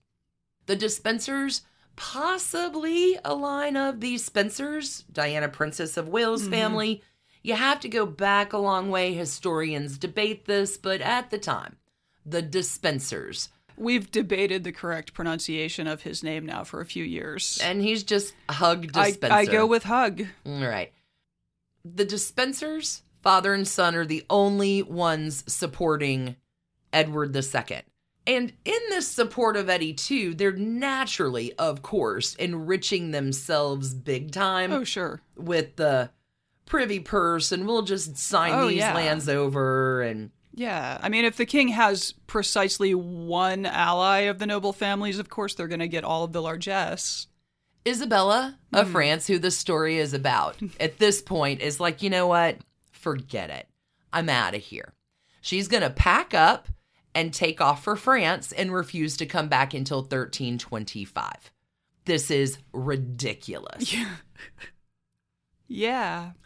[0.67, 1.63] The dispensers,
[1.97, 6.53] possibly a line of the Spencers, Diana, Princess of Wales mm-hmm.
[6.53, 7.03] family.
[7.43, 9.13] You have to go back a long way.
[9.13, 11.77] Historians debate this, but at the time,
[12.25, 13.49] the dispensers.
[13.81, 17.59] We've debated the correct pronunciation of his name now for a few years.
[17.65, 19.35] And he's just Hug I, Despenser.
[19.35, 20.23] I go with Hug.
[20.45, 20.93] All right.
[21.83, 26.37] The Despensers, father and son, are the only ones supporting
[26.93, 27.81] Edward II.
[28.27, 34.73] And in this support of Eddie too, they're naturally, of course, enriching themselves big time
[34.73, 35.23] Oh, sure.
[35.37, 36.11] with the
[36.67, 38.95] privy purse and we'll just sign Oh, these yeah.
[38.95, 40.99] lands over and Yeah.
[41.01, 45.55] I mean, if the king has precisely one ally of the noble families, of course
[45.55, 47.27] they're going to get all of the largesse.
[47.87, 48.93] Isabella of Hmm.
[48.93, 52.59] France, who the story is about, at this point is like, you know what?
[52.91, 53.69] Forget it.
[54.13, 54.93] I'm out of here.
[55.41, 56.69] She's going to pack up
[57.15, 61.51] and take off for France and refuse to come back until 1325.
[62.05, 63.93] This is ridiculous.
[63.95, 64.11] Yeah.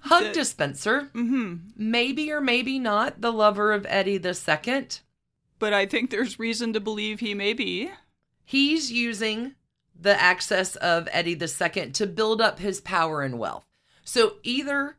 [0.03, 5.01] Hug The- Despenser, hmm maybe or maybe not the lover of Eddie the second.
[5.59, 7.91] But I think there's reason to believe he may be.
[8.45, 9.55] He's using
[9.99, 13.65] the access of Eddie the second to build up his power and wealth.
[14.05, 14.97] So either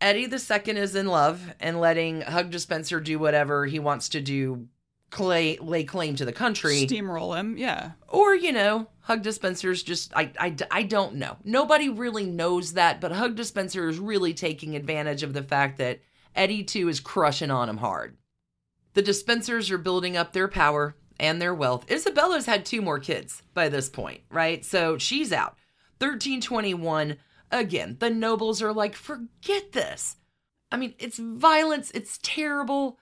[0.00, 4.20] Eddie the second is in love and letting Hug Despenser do whatever he wants to
[4.20, 4.68] do,
[5.14, 7.56] clay, lay claim to the country, Steamroll him.
[7.56, 7.92] Yeah.
[8.08, 11.36] or, you know, Hug Despenser's just, I, I, I don't know.
[11.44, 16.00] Nobody really knows that, but Hug Despenser is really taking advantage of the fact that
[16.34, 18.16] Eddie too is crushing on him hard.
[18.94, 21.88] The Despensers are building up their power and their wealth.
[21.88, 24.64] Isabella's had two more kids by this point, right?
[24.64, 25.56] So she's out.
[25.98, 27.18] 1321,
[27.52, 30.16] again, the nobles are like, forget this.
[30.72, 32.98] I mean, it's violence, it's terrible.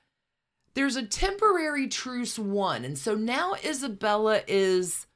[0.74, 2.84] There's a temporary truce won.
[2.84, 5.06] And so now Isabella is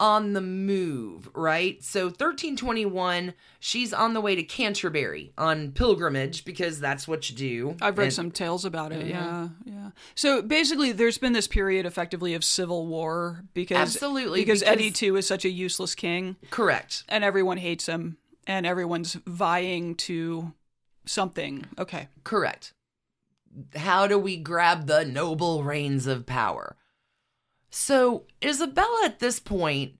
[0.00, 1.82] on the move, right?
[1.84, 7.76] So 1321, she's on the way to Canterbury on pilgrimage because that's what you do.
[7.80, 9.00] I've read And- some tales about Mm-hmm.
[9.02, 9.06] it.
[9.08, 9.90] Yeah, yeah.
[10.16, 14.90] So basically, there's been this period, effectively, of civil war because Absolutely, because, because- Eddie
[14.90, 17.04] too is such a useless king, Correct.
[17.08, 20.52] and everyone hates him, and everyone's vying to
[21.06, 21.64] something.
[21.78, 22.72] Okay, Correct.
[23.76, 26.76] How do we grab the noble reins of power?
[27.70, 29.94] So, Isabella at this point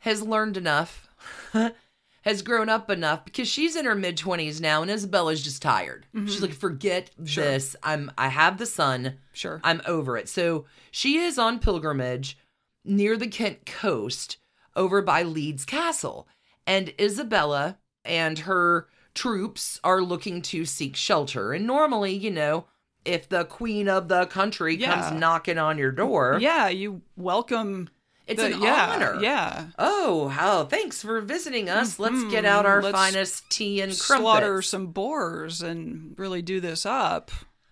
[0.00, 1.08] has learned enough,
[2.22, 6.06] has grown up enough because she's in her mid 20s now and Isabella's just tired.
[6.14, 6.44] She's mm-hmm.
[6.44, 7.44] like, forget Sure.
[7.44, 7.74] this.
[7.82, 9.18] I'm I have the son.
[9.32, 9.60] sure.
[9.64, 10.28] I'm over it.
[10.28, 12.38] So, she is on pilgrimage
[12.84, 14.38] near the Kent coast
[14.76, 16.28] over by Leeds Castle.
[16.66, 21.52] And Isabella and her troops are looking to seek shelter.
[21.52, 22.66] And normally, you know,
[23.08, 24.94] if the queen of the country Yeah.
[24.94, 27.88] comes knocking on your door, yeah, you welcome.
[28.26, 29.18] it's the- an yeah, honor.
[29.20, 31.98] Yeah, Oh, how thanks for visiting us.
[31.98, 32.30] Let's mm-hmm.
[32.30, 34.68] get out our Let's finest tea and slaughter crumpets.
[34.68, 37.30] some boars and really do this up.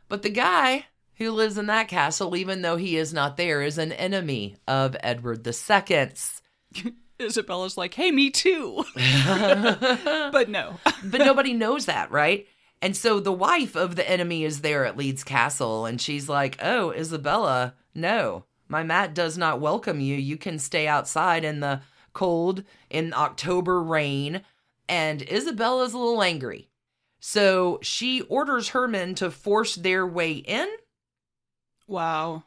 [0.08, 3.76] But the guy who lives in that castle, even though he is not there, is
[3.78, 6.42] an enemy of Edward II's.
[7.18, 10.78] Isabella's like, "Hey, me too," but no.
[11.04, 12.46] but nobody knows that, right?
[12.86, 16.56] And so the wife of the enemy is there at Leeds Castle, and she's like,
[16.62, 20.14] Oh, Isabella, no, my Matt does not welcome you.
[20.14, 21.80] You can stay outside in the
[22.12, 24.42] cold, in October rain.
[24.88, 26.68] And Isabella's a little angry.
[27.18, 30.68] So she orders her men to force their way in,
[31.88, 32.44] Wow.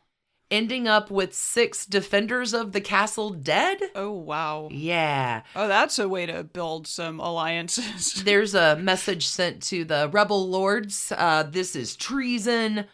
[0.52, 3.78] Ending up with six defenders of the castle dead.
[3.96, 4.68] Oh wow.
[4.72, 5.44] Yeah.
[5.56, 8.14] Oh, that's a way to build some alliances.
[8.24, 11.12] There's a message sent to the rebel lords.
[11.16, 12.86] Uh, this is treason.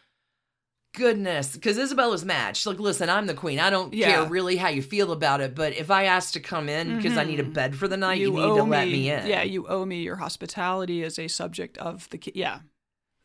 [0.93, 2.55] Goodness, because Isabella's mad.
[2.55, 3.59] She's like, "Listen, I'm the queen.
[3.59, 4.11] I don't Yeah.
[4.11, 7.17] care really how you feel about it, but if I ask to come in because
[7.17, 9.43] I need a bed for the night, you, need to owe let me in." Yeah,
[9.43, 12.17] you owe me your hospitality as a subject of the.
[12.17, 12.59] ki- Yeah.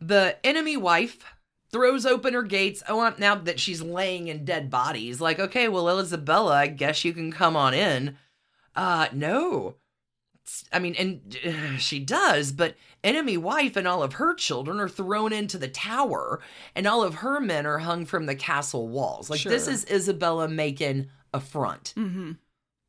[0.00, 1.18] The enemy wife
[1.72, 2.82] throws open her gates.
[2.88, 7.12] Oh, now that she's laying in dead bodies, like, okay, well, Isabella, I guess you
[7.12, 8.16] can come on in.
[8.74, 9.76] Uh, no.
[10.42, 14.80] It's- I mean, and uh, she does, but enemy wife and all of her children
[14.80, 16.40] are thrown into the tower,
[16.74, 19.30] and all of her men are hung from the castle walls.
[19.30, 22.32] Like, this is Isabella making a front, Mm-hmm.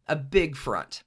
[0.07, 1.03] a big front.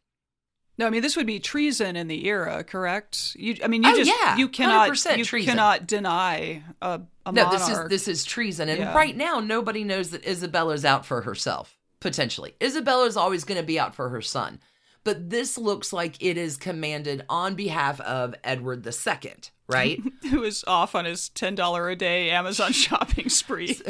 [0.76, 3.36] No, I mean this would be treason in the era, correct?
[3.38, 5.50] You, I mean, you Oh, just yeah, you cannot you treason.
[5.52, 7.00] cannot deny a
[7.32, 8.94] no, this is this is treason, and Yeah.
[8.94, 11.78] right now nobody knows that Isabella's out for herself.
[12.00, 14.60] Potentially, Isabella's always going to be out for her son,
[15.04, 19.32] but this looks like it is commanded on behalf of Edward II,
[19.68, 20.02] right?
[20.30, 23.80] Who is off on his $10 a day Amazon shopping spree.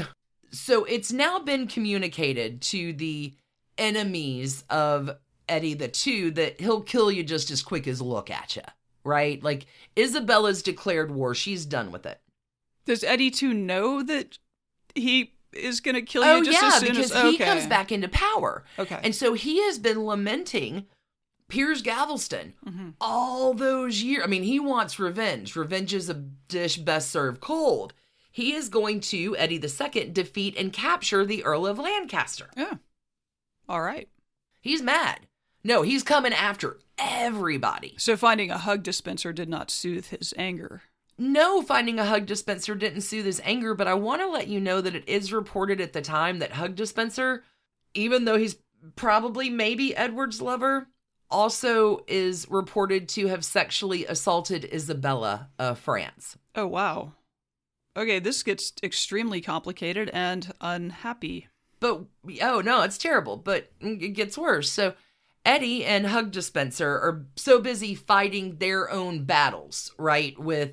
[0.52, 3.34] so it's now been communicated to the
[3.78, 5.10] enemies of
[5.48, 8.62] Eddie the Two that he'll kill you just as quick as look at you,
[9.04, 9.42] right?
[9.42, 9.66] Like
[9.96, 12.20] Isabella's declared war; she's done with it.
[12.86, 14.38] Does Eddie 2 know that
[14.94, 17.66] he is going to kill you Oh just yeah, as soon because as he comes
[17.66, 18.98] back into power, Okay.
[19.02, 20.86] and so he has been lamenting
[21.48, 22.90] Piers Gaveston Mm-hmm.
[23.00, 24.24] all those years.
[24.24, 25.54] I mean, he wants revenge.
[25.56, 27.94] Revenge is a dish best served cold.
[28.32, 32.50] He is going to Eddie II defeat and capture the Earl of Lancaster.
[32.56, 32.74] yeah.
[33.68, 34.08] All right.
[34.60, 35.20] He's mad.
[35.62, 37.94] No, he's coming after everybody.
[37.96, 40.82] So finding a hug Despenser did not soothe his anger.
[41.16, 44.60] No, finding a hug Despenser didn't soothe his anger, but I want to let you
[44.60, 47.44] know that it is reported at the time that hug Despenser,
[47.94, 48.56] even though he's
[48.96, 50.88] probably maybe Edward's lover,
[51.30, 56.36] also is reported to have sexually assaulted Isabella of France.
[56.54, 57.12] Oh, wow.
[57.96, 61.48] Okay, this gets extremely complicated and unhappy.
[61.80, 62.04] But
[62.42, 63.36] oh no, it's terrible.
[63.36, 64.70] But it gets worse.
[64.70, 64.94] So
[65.44, 70.38] Eddie and Hug Despenser are so busy fighting their own battles, right?
[70.38, 70.72] With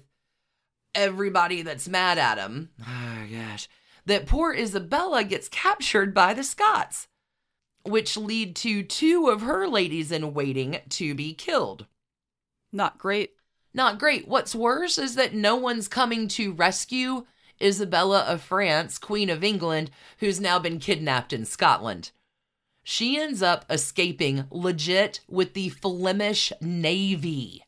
[0.96, 2.70] everybody that's mad at him.
[2.82, 3.68] Oh gosh.
[4.06, 7.08] That poor Isabella gets captured by the Scots,
[7.84, 11.86] which lead to two of her ladies in waiting to be killed.
[12.72, 13.32] Not great.
[13.74, 14.28] Not great.
[14.28, 17.26] What's worse is that no one's coming to rescue
[17.62, 22.12] Isabella of France, Queen of England, who's now been kidnapped in Scotland.
[22.84, 27.64] She ends up escaping legit with the Flemish Navy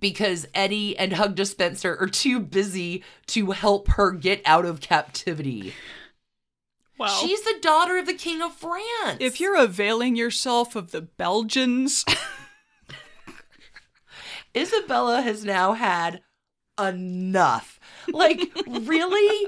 [0.00, 5.74] because Eddie and Hug Despenser are too busy to help her get out of captivity.
[6.98, 7.06] Wow.
[7.06, 9.18] She's the daughter of the King of France.
[9.20, 12.04] if you're availing yourself of the Belgians,
[14.56, 16.20] Isabella has now had
[16.78, 17.78] enough.
[18.08, 19.46] Like, really?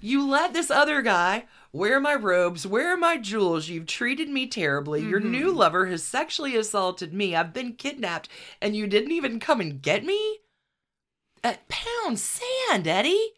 [0.00, 1.46] You let this other guy
[1.76, 3.68] wear my robes, Where are my jewels.
[3.68, 5.02] You've treated me terribly.
[5.02, 5.30] Your mm-hmm.
[5.30, 7.36] new lover has sexually assaulted me.
[7.36, 8.28] I've been kidnapped,
[8.60, 10.38] and you didn't even come and get me?
[11.44, 13.34] At pound sand, Eddie.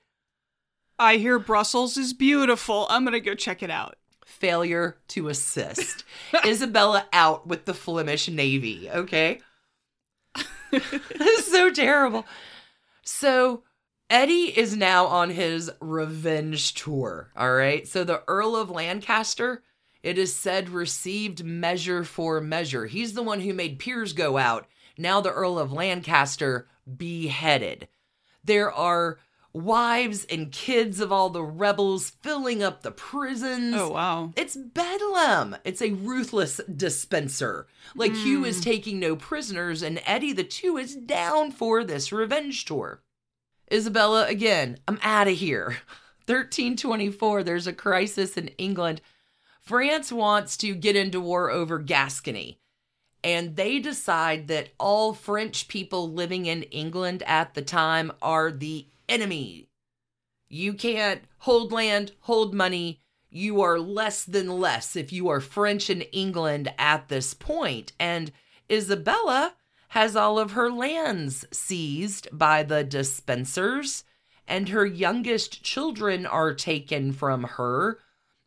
[0.98, 2.86] I hear Brussels is beautiful.
[2.88, 3.96] I'm going to go check it out.
[4.24, 6.04] Failure to assist.
[6.46, 9.40] Isabella out with the Flemish Navy, okay?
[10.70, 12.24] this is so terrible.
[13.02, 13.62] So
[14.10, 17.86] Eddie is now on his revenge tour, all right?
[17.86, 19.62] So the Earl of Lancaster,
[20.02, 22.86] it is said, received measure for measure.
[22.86, 24.66] He's the one who made Piers go out.
[24.96, 27.88] Now the Earl of Lancaster beheaded.
[28.42, 29.18] There are
[29.52, 33.74] wives and kids of all the rebels filling up the prisons.
[33.76, 34.32] Oh, wow.
[34.36, 35.56] It's bedlam.
[35.64, 37.66] It's a ruthless Despenser.
[37.94, 38.62] Like Hugh is hmm.
[38.62, 43.02] taking no prisoners, and Eddie the Two is down for this revenge tour.
[43.72, 45.78] Isabella, again, I'm out of here.
[46.26, 49.00] 1324, there's a crisis in England.
[49.60, 52.58] France wants to get into war over Gascony,
[53.22, 58.86] and they decide that all French people living in England at the time are the
[59.08, 59.68] enemy.
[60.48, 63.02] You can't hold land, hold money.
[63.30, 67.92] You are less than less if you are French in England at this point.
[68.00, 68.32] And
[68.70, 69.54] Isabella
[69.88, 74.04] has all of her lands seized by the Despensers,
[74.46, 77.98] and her youngest children are taken from her.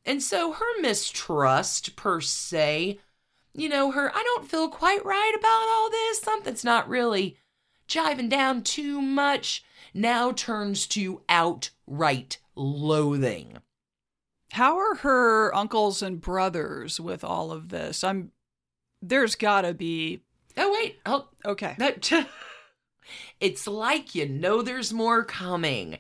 [0.06, 3.00] And so her mistrust, per se,
[3.54, 7.38] you know, her, I don't feel quite right about all this, something's not really
[7.88, 9.64] jiving down too much,
[9.94, 13.58] now turns to outright loathing.
[14.54, 18.04] How are her uncles and brothers with all of this?
[18.04, 18.32] I'm.
[19.02, 20.24] There's gotta be.
[20.58, 21.76] Oh, wait, oh, Okay.
[21.78, 22.12] That
[23.40, 25.98] it's like you know there's more coming.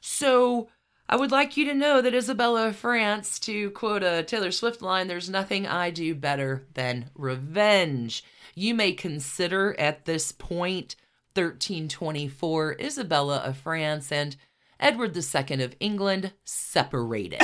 [0.00, 0.68] So
[1.08, 4.82] I would like you to know that Isabella of France, to quote a Taylor Swift
[4.82, 8.24] line, there's nothing I do better than revenge.
[8.54, 10.96] You may consider at this point
[11.34, 14.36] 1324 Isabella of France and
[14.78, 17.42] Edward II of England separated.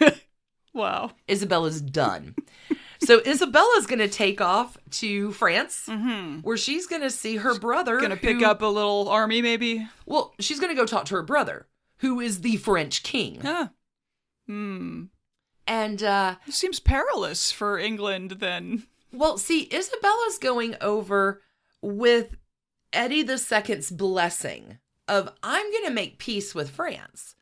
[0.78, 1.10] Wow.
[1.26, 2.36] Isabella's done.
[3.00, 6.40] So Isabella's going to take off to France, Mm-hmm.
[6.40, 8.00] where she's going to see her brother.
[8.00, 9.86] Gonna pick up a little army, maybe?
[10.06, 11.66] Well, she's going to go talk to her brother,
[11.98, 13.40] who is the French king.
[13.42, 13.68] Huh.
[14.46, 15.04] Hmm.
[15.66, 18.84] And uh, It seems perilous for England then.
[19.12, 21.42] well, see, Isabella's going over
[21.82, 22.36] with
[22.92, 27.34] Eddie II's blessing of I'm going to make peace with France.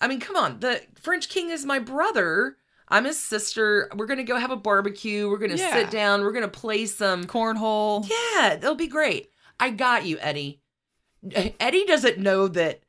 [0.00, 2.56] I mean, come on, the French king is my brother.
[2.90, 3.88] I'm his sister.
[3.94, 5.28] We're gonna go have a barbecue.
[5.30, 5.72] We're gonna Yeah.
[5.74, 6.22] sit down.
[6.22, 7.24] We're gonna play some.
[7.24, 8.08] Cornhole.
[8.08, 9.30] Yeah, it'll be great.
[9.58, 10.60] I got you, Eddie.
[11.60, 12.80] Eddie doesn't know that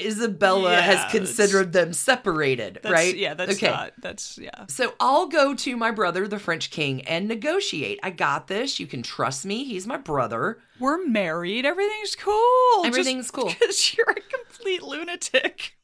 [0.00, 3.14] Isabella Yeah, has considered them separated, right?
[3.14, 3.70] Yeah, that's okay.
[3.70, 3.92] not.
[4.00, 4.66] That's yeah.
[4.68, 8.00] So I'll go to my brother, the French king, and negotiate.
[8.02, 8.80] I got this.
[8.80, 9.64] You can trust me.
[9.64, 10.58] He's my brother.
[10.78, 11.66] We're married.
[11.66, 12.84] Everything's cool.
[12.86, 13.52] Everything's cool.
[13.60, 15.76] Because you're a complete lunatic.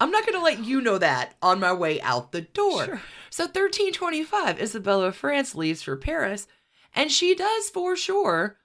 [0.00, 2.84] I'm not going to let you know that on my way out the door.
[2.84, 3.02] Sure.
[3.30, 6.46] So 1325, Isabella of France leaves for Paris,
[6.94, 8.58] and she does for sure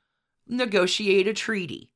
[0.47, 1.91] negotiate a treaty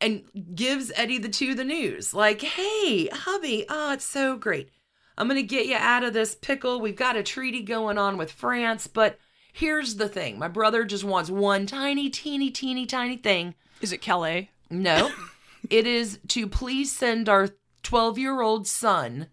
[0.00, 0.24] and
[0.54, 2.14] gives Eddie the two the news.
[2.14, 4.70] Like, hey, hubby, oh, it's so great.
[5.16, 6.80] I'm going to get you out of this pickle.
[6.80, 9.18] We've got a treaty going on with France, but
[9.52, 10.38] here's the thing.
[10.38, 13.54] My brother just wants one tiny, teeny, teeny, tiny thing.
[13.80, 14.50] Is it Calais?
[14.70, 15.10] No,
[15.70, 17.48] it is to please send our
[17.82, 19.28] 12 year old son,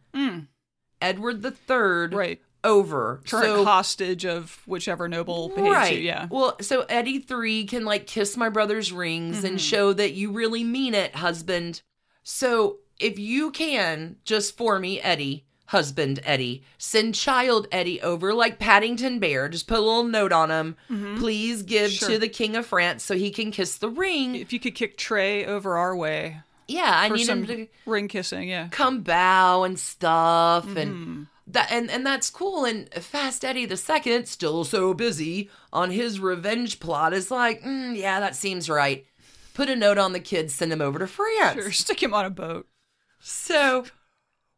[1.02, 2.42] Edward the Third, Right.
[2.64, 3.22] over.
[3.28, 5.94] Current so, hostage of whichever noble behaves right.
[5.98, 6.02] you.
[6.02, 6.28] Yeah.
[6.30, 9.46] Well, so Eddie Three can like kiss my brother's rings Mm-hmm.
[9.46, 11.82] and show that you really mean it, husband.
[12.24, 18.58] So if you can, just for me, Eddie, husband Eddie, send child Eddie over like
[18.58, 19.50] Paddington Bear.
[19.50, 20.76] Just put a little note on him.
[21.20, 21.96] Please give Mm-hmm.
[21.98, 22.10] Sure.
[22.10, 24.36] to the King of France so he can kiss the ring.
[24.36, 26.38] If you could kick Trey over our way
[26.68, 28.68] Yeah, I need him to ring kissing, yeah.
[28.72, 30.78] come bow and stuff Mm-hmm.
[30.78, 35.92] and that and and that's cool and fast eddie the second still so busy on
[35.92, 39.06] his revenge plot is like mm, yeah that seems right
[39.54, 42.26] put a note on the kid send him over to france Sure, stick him on
[42.26, 42.68] a boat.
[43.20, 43.86] so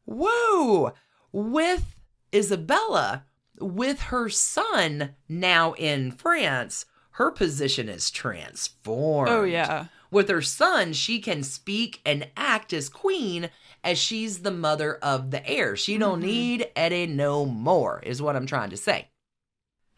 [0.05, 0.93] whoa
[1.33, 1.95] with
[2.33, 3.25] isabella
[3.59, 9.85] with her son now in france her position is transformed Oh yeah.
[10.11, 13.49] With her son, she can speak and act as queen
[13.83, 15.75] as she's the mother of the heir.
[15.75, 19.09] She don't need Eddie no more, is what I'm trying to say.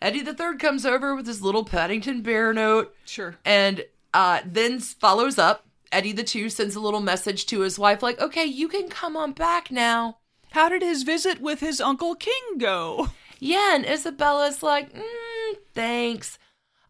[0.01, 3.35] Eddie the Third comes over with his little Paddington Bear note Sure.
[3.43, 5.65] and uh, then follows up.
[5.91, 9.17] Eddie the Two sends a little message to his wife, like, okay, you can come
[9.17, 10.17] on back now.
[10.51, 13.09] How did his visit with his Uncle King go?
[13.39, 16.37] Yeah, and Isabella's like, mm, thanks.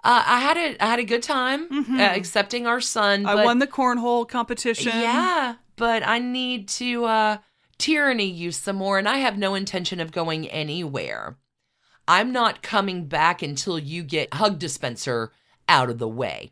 [0.04, 1.68] Uh, I had a I had a good time
[2.00, 3.26] uh, accepting our son.
[3.26, 4.94] I won the cornhole competition.
[4.96, 7.38] Yeah, but I need to uh
[7.78, 11.38] tyranny you some more and I have no intention of going anywhere.
[12.08, 15.32] I'm not coming back until you get hug Despenser
[15.68, 16.52] out of the way.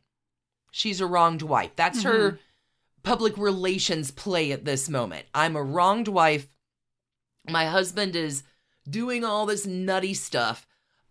[0.72, 1.72] She's a wronged wife.
[1.76, 2.40] That's her
[3.02, 5.26] public relations play at this moment.
[5.34, 6.48] I'm a wronged wife.
[7.50, 8.44] My husband is
[8.88, 10.67] doing all this nutty stuff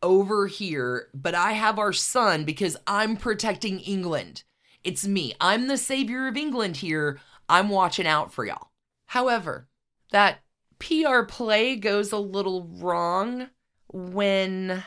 [0.06, 4.44] over here, but I have our son because I'm protecting England.
[4.84, 5.34] It's me.
[5.40, 7.18] I'm the savior of England here.
[7.48, 8.70] I'm watching out for y'all.
[9.06, 9.68] However,
[10.12, 10.38] that
[10.78, 13.48] PR play goes a little wrong
[13.88, 14.84] when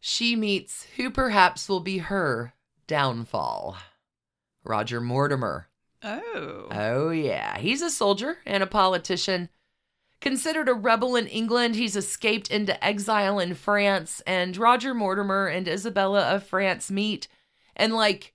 [0.00, 2.54] she meets who perhaps will be her
[2.86, 3.76] downfall
[4.64, 5.68] Roger Mortimer.
[6.02, 6.68] Oh.
[6.70, 7.58] Oh, yeah.
[7.58, 9.50] He's a soldier and a politician.
[10.20, 15.68] Considered a rebel in England, he's escaped into exile in France, and Roger Mortimer and
[15.68, 17.28] Isabella of France meet,
[17.76, 18.34] and like,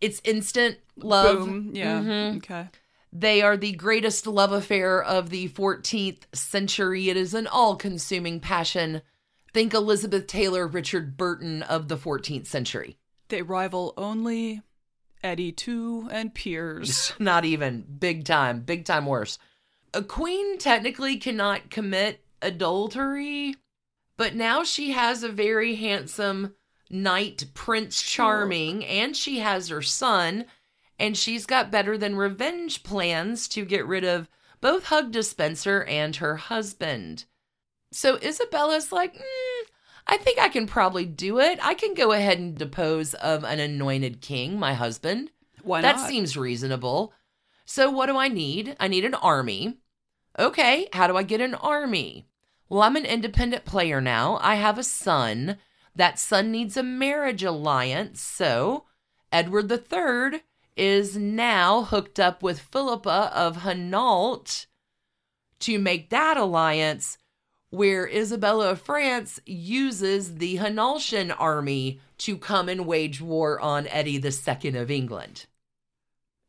[0.00, 1.46] it's instant love.
[1.46, 1.70] Boom.
[1.72, 2.00] Yeah.
[2.00, 2.36] Mhm.
[2.38, 2.68] Okay.
[3.12, 7.08] They are the greatest love affair of the 14th century.
[7.08, 9.02] It is an all consuming passion.
[9.52, 12.96] Think Elizabeth Taylor, Richard Burton of the 14th century.
[13.28, 14.62] They rival only
[15.22, 17.12] Eddie Two and Piers.
[17.18, 17.84] Not even.
[17.98, 18.60] Big time.
[18.62, 19.38] Big time worse.
[19.92, 23.56] A queen technically cannot commit adultery,
[24.16, 26.54] but now she has a very handsome
[26.88, 30.44] knight, Prince Charming, and she has her son,
[30.98, 34.28] and she's got better than revenge plans to get rid of
[34.60, 37.24] both Hug Despenser and her husband.
[37.92, 39.62] So Isabella's like, mm,
[40.06, 41.58] I think I can probably do it.
[41.62, 45.30] I can go ahead and depose of an anointed king, my husband.
[45.62, 46.08] Why that not?
[46.08, 47.12] seems reasonable.
[47.72, 48.74] So, what do I need?
[48.80, 49.78] I need an army.
[50.36, 52.26] Okay, how do I get an army?
[52.68, 54.40] Well, I'm an independent player now.
[54.42, 55.56] I have a son.
[55.94, 58.20] That son needs a marriage alliance.
[58.20, 58.86] So,
[59.30, 60.42] Edward III
[60.76, 64.66] is now hooked up with Philippa of Hainault
[65.60, 67.18] to make that alliance,
[67.68, 74.20] where Isabella of France uses the Hainaultian army to come and wage war on Eddie
[74.20, 75.46] II of England.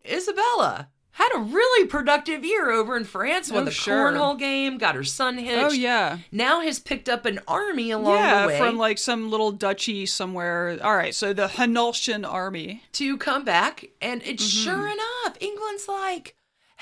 [0.03, 4.11] Isabella had a really productive year over in France with Oh, a sure.
[4.11, 5.63] cornhole game, got her son hitched.
[5.63, 6.19] Oh yeah.
[6.31, 10.05] Now has picked up an army along yeah, the way from like some little duchy
[10.05, 10.79] somewhere.
[10.81, 12.83] All right, so the Hainaultian army.
[12.93, 13.85] to come back.
[14.01, 14.63] And it's Mm-hmm.
[14.63, 16.35] sure enough, England's like,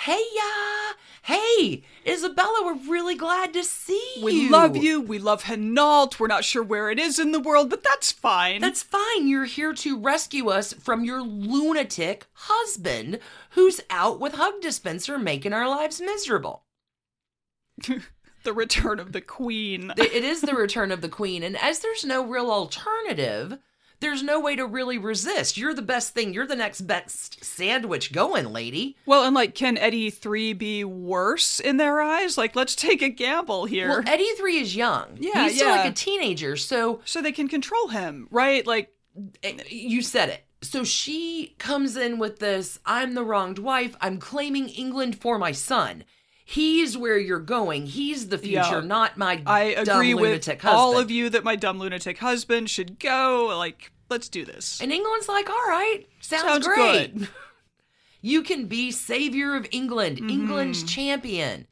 [0.03, 0.93] Hey ya!
[1.23, 4.23] Hey, Isabella, we're really glad to see you.
[4.23, 5.01] We love you.
[5.01, 6.17] We love Hainault.
[6.17, 8.61] We're not sure where it is in the world, but that's fine.
[8.61, 9.27] That's fine.
[9.27, 13.19] You're here to rescue us from your lunatic husband
[13.49, 16.63] who's out with Hug Despenser making our lives miserable.
[18.43, 19.91] the return of the queen.
[19.97, 23.59] it is the return of the queen, and as there's no real alternative,
[23.99, 25.57] there's no way to really resist.
[25.57, 26.33] You're the best thing.
[26.33, 28.95] You're the next best sandwich going, lady.
[29.05, 32.37] Well, and like, can Eddie 3 be worse in their eyes?
[32.37, 33.89] Like, let's take a gamble here.
[33.89, 35.17] Well, Eddie 3 is young.
[35.19, 35.81] Yeah, He's still yeah.
[35.81, 38.65] like a teenager, so so they can control him, right?
[38.65, 38.93] Like,
[39.43, 40.45] eh, you said it.
[40.61, 43.95] So she comes in with this I'm the wronged wife.
[44.01, 46.03] I'm claiming England for my son.
[46.51, 47.85] He's where you're going.
[47.85, 48.81] He's the future, Yeah.
[48.81, 50.61] not my I dumb agree with husband.
[50.65, 53.53] all of you that my dumb lunatic husband should go.
[53.55, 54.81] Like, let's do this.
[54.81, 57.15] And England's like, all right, sounds, Sounds great.
[57.15, 57.27] good.
[58.21, 60.29] You can be savior of England, Mm-hmm.
[60.29, 61.67] England's champion.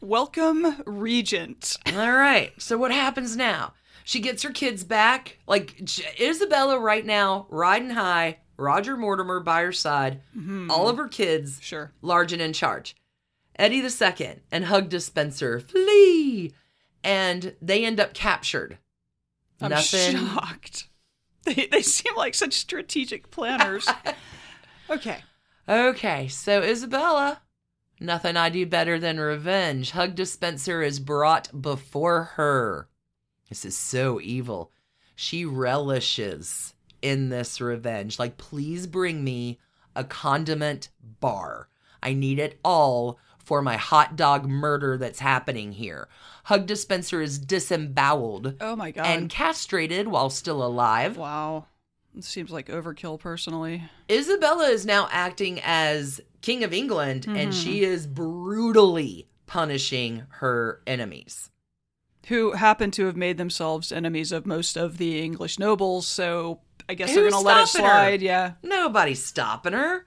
[0.00, 1.76] Welcome, Regent.
[1.94, 2.52] All right.
[2.58, 3.74] So what happens now?
[4.02, 5.38] She gets her kids back.
[5.46, 5.80] Like
[6.20, 10.22] Isabella right now, riding high, Roger Mortimer by her side,
[10.70, 11.92] all of her kids, Sure.
[12.02, 12.96] large and in charge.
[13.58, 16.52] Eddie the Second and Hug Despenser flee,
[17.02, 18.78] and they end up captured.
[19.60, 20.16] I'm Nothing.
[20.16, 20.88] shocked.
[21.44, 23.86] They, they seem like such strategic planners.
[24.90, 25.18] okay.
[25.68, 27.40] Okay, so Isabella,
[28.00, 29.92] nothing I do better than revenge.
[29.92, 32.88] Hug Despenser is brought before her.
[33.48, 34.72] This is so evil.
[35.14, 38.18] She relishes in this revenge.
[38.18, 39.60] Like, please bring me
[39.94, 40.88] a condiment
[41.20, 41.68] bar.
[42.02, 46.08] I need it all for my hot dog murder that's happening here.
[46.44, 49.06] Hug Despenser is disemboweled Oh my god.
[49.06, 51.16] and castrated while still alive.
[51.16, 51.66] wow.
[52.16, 53.84] It seems like overkill, personally.
[54.10, 57.50] Isabella is now acting as King of England and mm-hmm.
[57.50, 61.50] she is brutally punishing her enemies.
[62.28, 66.94] Who happen to have made themselves enemies of most of the English nobles, so I
[66.94, 67.92] guess they're Who's gonna let it stopping her?
[67.92, 68.22] slide.
[68.22, 68.52] Yeah.
[68.62, 70.06] Nobody's stopping her.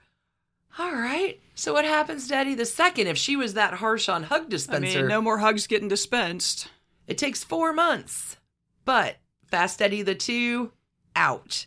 [0.78, 1.40] All right.
[1.54, 4.98] So what happens to Eddie the Second if she was that harsh on Hug Despenser?
[4.98, 6.68] I mean, no more hugs getting dispensed.
[7.06, 8.36] It takes four months.
[8.84, 9.16] But
[9.46, 10.72] Fast Eddie the Two,
[11.14, 11.66] out.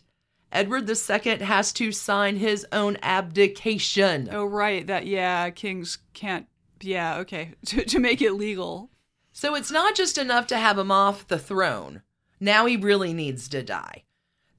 [0.50, 4.28] Edward the Second has to sign his own abdication.
[4.32, 6.46] Oh right, that yeah, kings can't.
[6.80, 8.90] Yeah, okay, to to make it legal.
[9.32, 12.02] So it's not just enough to have him off the throne.
[12.38, 14.04] Now he really needs to die.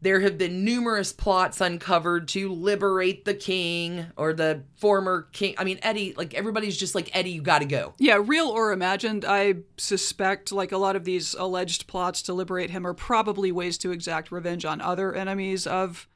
[0.06, 5.56] There have been numerous plots uncovered to liberate the king or the former king.
[5.58, 7.94] I mean, Eddie, like everybody's just like, Eddie, you gotta go.
[7.98, 12.70] Yeah, real or imagined, I suspect like a lot of these alleged plots to liberate
[12.70, 16.08] him are probably ways to exact revenge on other enemies of.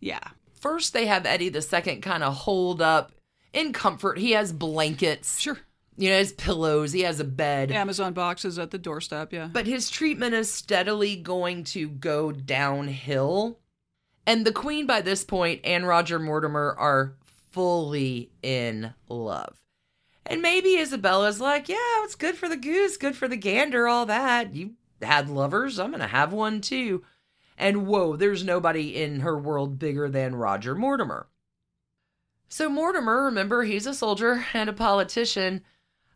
[0.00, 0.20] Yeah,
[0.64, 3.12] First, they have Eddie the second kind of hold up
[3.52, 4.16] in comfort.
[4.16, 5.58] He has blankets, sure.
[5.96, 7.70] You know, his pillows, he has a bed.
[7.70, 9.32] Amazon boxes at the doorstep.
[9.32, 9.48] Yeah.
[9.52, 13.60] But his treatment is steadily going to go downhill.
[14.26, 17.14] And the queen, by this point, and Roger Mortimer are
[17.52, 19.56] fully in love.
[20.26, 24.06] And maybe Isabella's like, yeah, it's good for the goose, good for the gander, all
[24.06, 24.54] that.
[24.54, 24.72] You
[25.02, 27.04] had lovers, I'm going to have one too.
[27.56, 31.28] And whoa, there's nobody in her world bigger than Roger Mortimer.
[32.48, 35.62] So, Mortimer, remember, he's a soldier and a politician.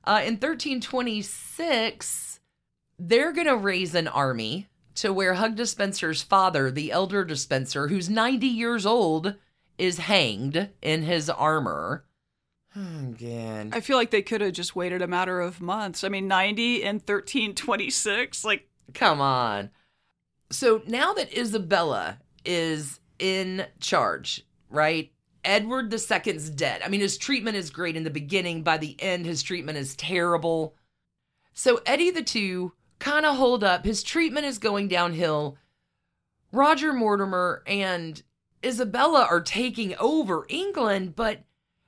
[0.09, 2.41] Uh, in 1326,
[2.99, 8.09] they're going to raise an army to where Hug Despenser's father, the elder Despenser, who's
[8.09, 9.35] 90 years old,
[9.77, 12.07] is hanged in his armor.
[12.75, 13.73] Again.
[13.75, 16.03] I feel like they could have just waited a matter of months.
[16.03, 19.69] I mean, 90 and 1326, like Come on.
[20.51, 25.13] So now that Isabella is in charge, right?
[25.49, 26.83] Edward II's dead.
[26.85, 28.63] I mean, his treatment is great in the beginning.
[28.63, 30.75] By the end, his treatment is terrible.
[31.55, 33.87] So Eddie the Two kind of hold up.
[33.87, 35.57] His treatment is going downhill.
[36.53, 38.23] Roger Mortimer and
[38.63, 41.45] Isabella are taking over England, but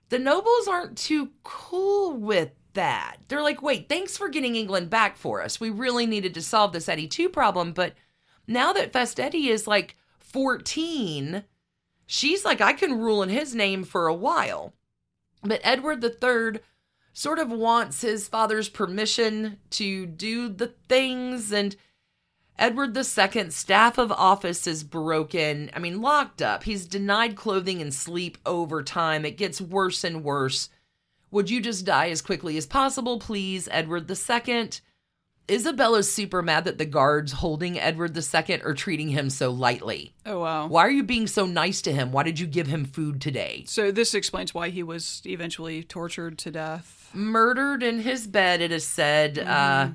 [0.08, 3.16] the nobles aren't too cool with that.
[3.28, 5.60] They're like, wait, thanks for getting England back for us.
[5.60, 7.92] We really needed to solve this Eddie 2 problem, but
[8.46, 11.44] now that Fast Eddie is like 14,
[12.10, 14.74] she's like, I can rule in his name for a while.
[15.42, 16.60] But Edward III
[17.12, 21.76] sort of wants his father's permission to do the things, and
[22.58, 25.70] Edward II's staff of office is broken.
[25.72, 26.64] I mean, locked up.
[26.64, 29.24] He's denied clothing and sleep over time.
[29.24, 30.68] It gets worse and worse.
[31.30, 34.70] Would you just die as quickly as possible, please, Edward II?
[35.50, 40.14] Isabella's super mad that the guards holding Edward II are treating him so lightly.
[40.24, 40.68] Oh, wow.
[40.68, 42.12] Why are you being so nice to him?
[42.12, 43.64] Why did you give him food today?
[43.66, 47.10] So this explains why he was eventually tortured to death.
[47.12, 49.38] Murdered in his bed, it is said.
[49.38, 49.88] Uh,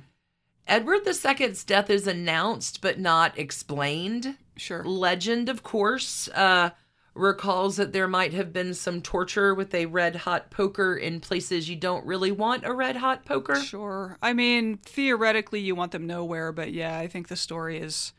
[0.68, 4.36] Edward II's death is announced but not explained.
[4.58, 4.84] Sure.
[4.84, 6.72] Legend, of course, uh,
[7.16, 11.70] recalls that there might have been some torture with a red hot poker in places
[11.70, 13.55] you don't really want a red hot poker.
[13.55, 14.18] Sure.
[14.22, 18.13] I mean, theoretically, you want them nowhere, but yeah, I think the story is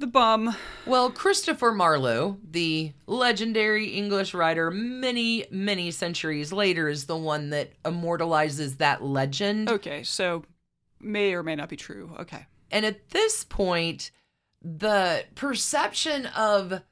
[0.00, 0.54] the bum.
[0.84, 7.72] Well, Christopher Marlowe, the legendary English writer, many, many centuries later, is the one that
[7.84, 9.70] immortalizes that legend.
[9.70, 10.44] Okay, so
[11.00, 12.14] may or may not be true.
[12.18, 12.46] Okay.
[12.70, 14.10] And at this point,
[14.60, 16.82] the perception of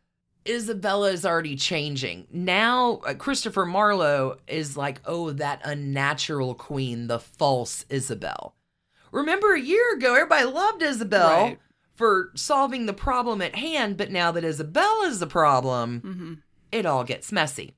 [0.49, 2.26] Isabella is already changing.
[2.30, 8.55] Now, uh, Christopher Marlowe is like, oh, that unnatural queen, the false Isabel.
[9.12, 11.59] Remember a year ago, everybody loved Isabel Right.
[11.94, 16.34] for solving the problem at hand, but now that Isabel is the problem, hmm
[16.72, 17.74] it all gets messy.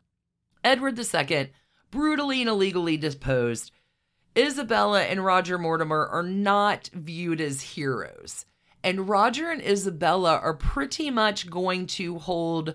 [0.64, 1.52] Edward II,
[1.90, 3.70] brutally and illegally disposed,
[4.36, 8.46] Isabella and Roger Mortimer are not viewed as heroes.
[8.88, 12.74] And Roger and Isabella are pretty much going to hold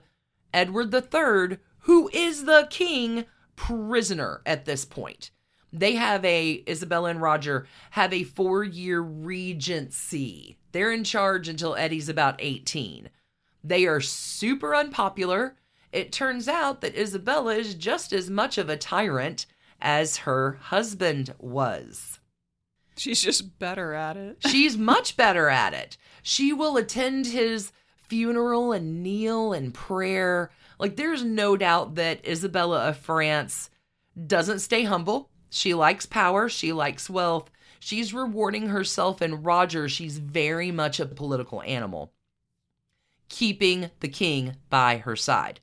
[0.54, 5.32] Edward III, who is the king, prisoner at this point.
[5.72, 10.60] They have a, Isabella and Roger have a four year regency.
[10.72, 13.10] They're in charge until Eddie's about 18.
[13.64, 15.56] They are super unpopular.
[15.92, 19.48] It turns out that Isabella is just as much of a tyrant
[19.82, 22.20] as her husband was.
[22.96, 24.38] She's just better at it.
[24.48, 25.98] She's much better at it.
[26.22, 30.52] She will attend his funeral and kneel in prayer.
[30.80, 33.70] Like, there's no doubt that Isabella of France
[34.28, 35.30] doesn't stay humble.
[35.50, 37.50] She likes power, she likes wealth.
[37.80, 42.14] She's rewarding herself, and Roger, she's very much a political animal,
[43.28, 45.60] keeping the king by her side.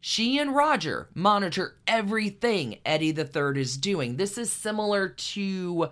[0.00, 4.16] She and Roger monitor everything Eddie III is doing.
[4.16, 5.90] This is similar to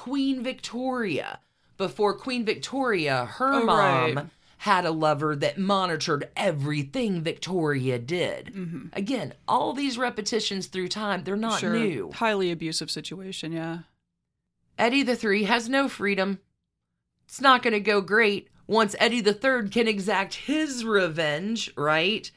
[0.00, 1.40] Queen Victoria.
[1.76, 4.26] Before Queen Victoria, her Oh, mom right.
[4.56, 8.46] had a lover that monitored everything Victoria did.
[8.46, 8.86] Mm-hmm.
[8.94, 11.74] Again, all these repetitions through time, they're not sure.
[11.74, 12.12] new.
[12.14, 13.80] Highly abusive situation, yeah.
[14.78, 16.38] Eddie the Three has no freedom.
[17.26, 22.30] It's not going to go great once Eddie the Third can exact his revenge, right?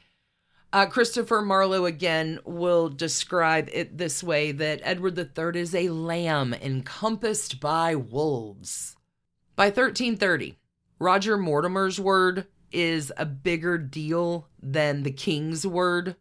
[0.74, 6.52] Uh, Christopher Marlowe again will describe it this way that Edward III is a lamb
[6.52, 8.96] encompassed by wolves.
[9.54, 10.58] By 1330,
[10.98, 16.16] Roger Mortimer's word is a bigger deal than the king's word.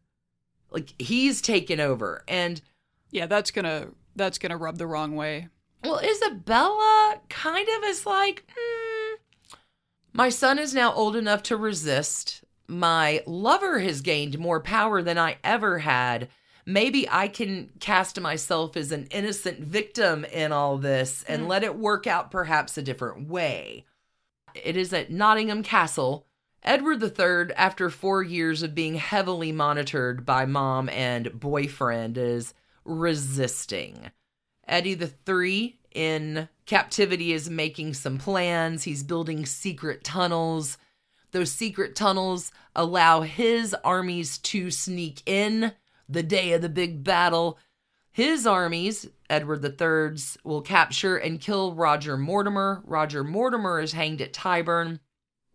[0.70, 2.62] Like he's taken over and
[3.10, 5.48] Yeah, that's gonna that's gonna rub the wrong way.
[5.84, 9.16] well, Isabella kind of is like, "Hmm,
[10.14, 12.43] my son is now old enough to resist.
[12.68, 16.30] My lover has gained more power than I ever had.
[16.66, 21.48] Maybe I can cast myself as an innocent victim in all this and hmm.
[21.48, 23.86] let it work out perhaps a different way.
[24.56, 26.26] It is at Nottingham Castle.
[26.62, 32.54] Edward III, after four years of being heavily monitored by mom and boyfriend, is
[32.86, 34.12] resisting.
[34.66, 38.84] Eddie the Three in captivity is making some plans.
[38.84, 40.78] He's building secret tunnels.
[41.34, 45.74] Those secret tunnels allow his armies to sneak in
[46.08, 47.58] the day of the big battle.
[48.12, 52.84] His armies, Edward III's, will capture and kill Roger Mortimer.
[52.86, 55.00] Roger Mortimer is hanged at Tyburn.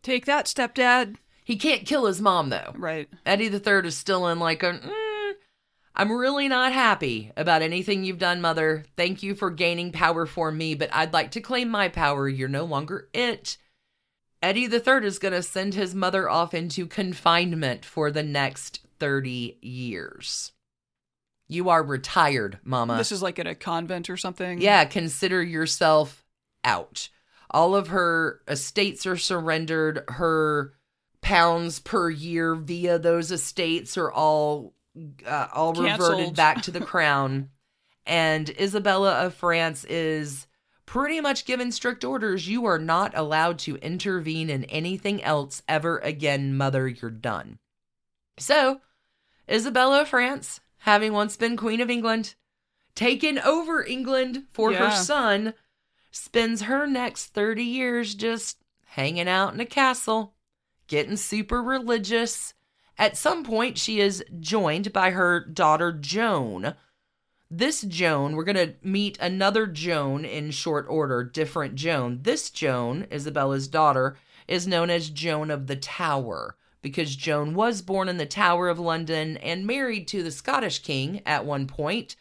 [0.02, 1.16] Take that, stepdad.
[1.44, 2.74] He can't kill his mom, though.
[2.76, 3.08] Right.
[3.24, 4.80] Eddie the Third is still in like a.
[4.80, 5.34] "Mm,
[5.94, 8.84] I'm really not happy about anything you've done, Mother.
[8.96, 12.28] Thank you for gaining power for me, but I'd like to claim my power.
[12.28, 13.56] You're no longer it.
[14.43, 18.80] Eddie the Third is going to send his mother off into confinement for the next
[18.99, 20.53] 30 years.
[21.49, 22.97] You are retired, Mama.
[22.99, 24.61] This is like in a convent or something.
[24.61, 26.24] Yeah, consider yourself
[26.62, 27.09] out.
[27.51, 30.05] All of her estates are surrendered.
[30.09, 30.74] Her
[31.22, 34.74] pounds per year via those estates are all
[35.26, 37.49] uh, all reverted back to the crown.
[38.07, 40.47] And Isabella of France is
[40.89, 42.49] pretty much given strict orders.
[42.49, 46.89] You are not allowed to intervene in anything else ever again, mother.
[46.89, 47.59] You're done.
[48.39, 48.80] So,
[49.51, 52.36] Isabella of France, having once been Queen of England,
[52.95, 55.53] taken over England for her son,
[56.11, 60.36] spends her next 30 years just hanging out in a castle,
[60.86, 62.55] getting super religious.
[62.97, 66.74] At some point, she is joined by her daughter Joan.
[67.51, 72.18] This Joan, we're going to meet another Joan in short order, different Joan.
[72.22, 78.11] This Joan, Isabella's daughter, is known as Joan of the Tower because Joan was born
[78.11, 82.16] in the Tower of London and married to the Scottish king at one point.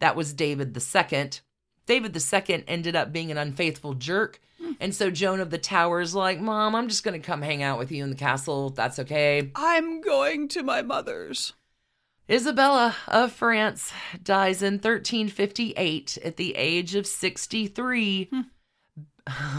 [0.00, 1.30] That was David II.
[1.86, 4.40] David II ended up being an unfaithful jerk.
[4.60, 4.72] Hmm.
[4.78, 7.62] And so Joan of the Tower is like, Mom, I'm just going to come hang
[7.62, 8.68] out with you in the castle.
[8.68, 9.50] That's okay.
[9.54, 11.54] I'm going to my mother's.
[12.28, 18.28] Isabella of France dies in 1358 at the age of 63.
[18.30, 18.40] Hmm.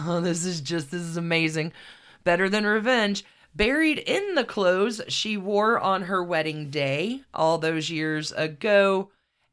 [0.05, 1.73] Oh, this is just, this is amazing.
[2.23, 3.25] Better than revenge.
[3.53, 9.09] Buried in the clothes she wore on her wedding day all those years ago,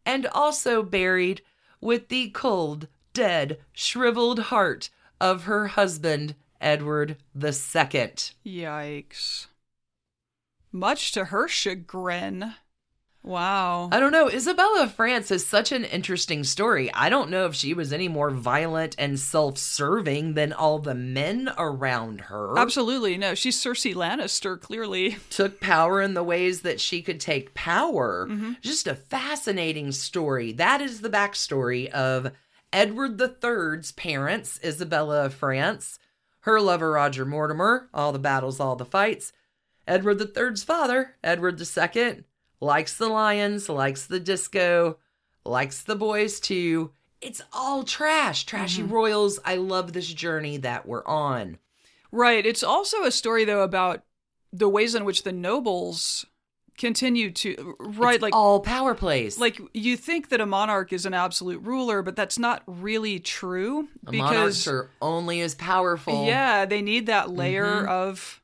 [0.06, 1.42] and also buried
[1.80, 4.90] with the cold, dead, shriveled heart
[5.20, 7.50] of her husband, Edward II.
[8.46, 9.46] Yikes.
[10.70, 12.54] Much to her chagrin.
[13.24, 13.88] Wow.
[13.90, 14.28] I don't know.
[14.28, 16.92] Isabella of France is such an interesting story.
[16.92, 20.94] I don't know if she was any more violent and self serving than all the
[20.94, 22.58] men around her.
[22.58, 23.16] Absolutely.
[23.16, 25.16] No, she's Cersei Lannister, clearly.
[25.30, 28.26] Took power in the ways that she could take power.
[28.28, 28.52] Mm-hmm.
[28.60, 30.52] Just a fascinating story.
[30.52, 32.30] That is the backstory of
[32.74, 35.98] Edward III's parents, Isabella of France,
[36.40, 39.32] her lover, Roger Mortimer, all the battles, all the fights.
[39.88, 42.24] Edward III's father, Edward II,
[42.60, 44.98] likes the lions, likes the disco,
[45.44, 46.92] likes the boys too.
[47.20, 49.38] It's all trash, trashy royals.
[49.44, 51.58] I love this journey that we're on.
[52.12, 52.44] Right.
[52.44, 54.02] It's also a story, though, about
[54.52, 56.26] the ways in which the nobles
[56.76, 57.76] continue to.
[57.80, 58.16] Right.
[58.16, 58.34] It's like.
[58.36, 59.38] all power plays.
[59.38, 63.88] like you think that a monarch is an absolute ruler, but that's not really true
[64.04, 66.26] because monarchs are only as powerful.
[66.26, 67.88] Yeah, they need that layer Mhm.
[67.88, 68.42] of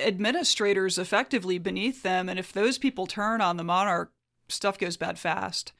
[0.00, 2.28] administrators effectively beneath them.
[2.28, 4.12] And if those people turn on the monarch,
[4.48, 5.72] stuff goes bad fast.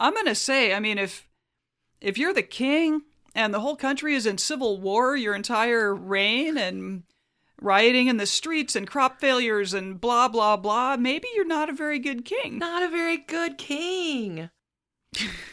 [0.00, 1.28] I'm going to say, I mean, if
[2.00, 3.02] if you're the king
[3.34, 7.04] and the whole country is in civil war your entire reign and
[7.60, 11.74] rioting in the streets and crop failures and blah blah blah, maybe you're not a
[11.74, 12.58] very good king.
[12.58, 14.50] not a very good king.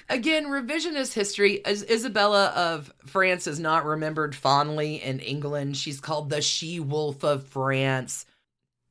[0.09, 1.61] Again, revisionist history.
[1.65, 5.77] Is Isabella of France is not remembered fondly in England.
[5.77, 8.25] She's called the she wolf of France.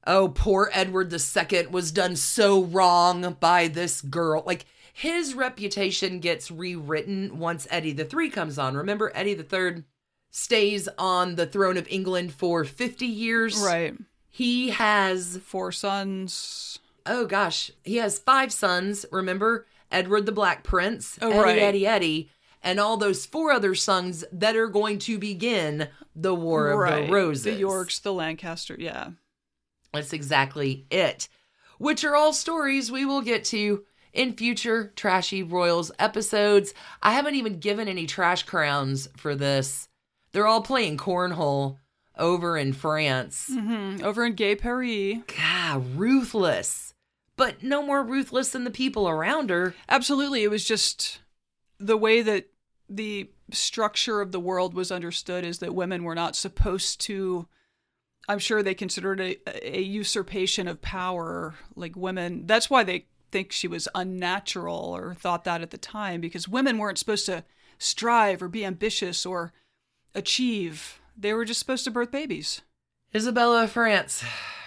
[0.07, 4.43] Oh, poor Edward II was done so wrong by this girl.
[4.47, 8.77] Like, his reputation gets rewritten once Eddie the Three comes on.
[8.77, 9.85] Remember, Eddie the Third
[10.31, 13.59] stays on the throne of England for 50 years.
[13.59, 13.95] Right.
[14.29, 16.79] He has Four sons.
[17.05, 19.05] oh gosh, he has five sons.
[19.11, 21.59] Remember Edward the Black Prince, Oh, Eddie, right.
[21.59, 22.31] Eddie, Eddie,
[22.63, 27.07] and all those four other sons that are going to begin the War of right.
[27.07, 27.45] the Roses.
[27.45, 28.77] The Yorks, the Lancaster.
[28.79, 29.11] Yeah.
[29.93, 31.29] That's exactly it.
[31.79, 36.75] Which are all stories we will get to in future Trashy Royals episodes.
[37.03, 39.89] I haven't even given any trash crowns for this.
[40.33, 41.79] They're all playing cornhole
[42.19, 43.47] over in France.
[43.51, 45.19] hmm Over in Gay Paris.
[45.39, 46.90] God, ruthless.
[47.41, 49.75] But no more ruthless than the people around her.
[49.89, 50.43] Absolutely.
[50.43, 51.21] It was just
[51.79, 52.49] the way that
[52.87, 57.49] the structure of the world was understood is that women were not supposed to.
[58.29, 61.55] I'm sure they considered it a, a usurpation of power.
[61.75, 66.21] Like women, that's why they think she was unnatural or thought that at the time,
[66.21, 67.45] because women weren't supposed to
[67.79, 69.55] strive or be ambitious or
[70.15, 71.01] achieve.
[71.17, 72.61] They were just supposed to birth babies,
[73.15, 74.23] Isabella of France,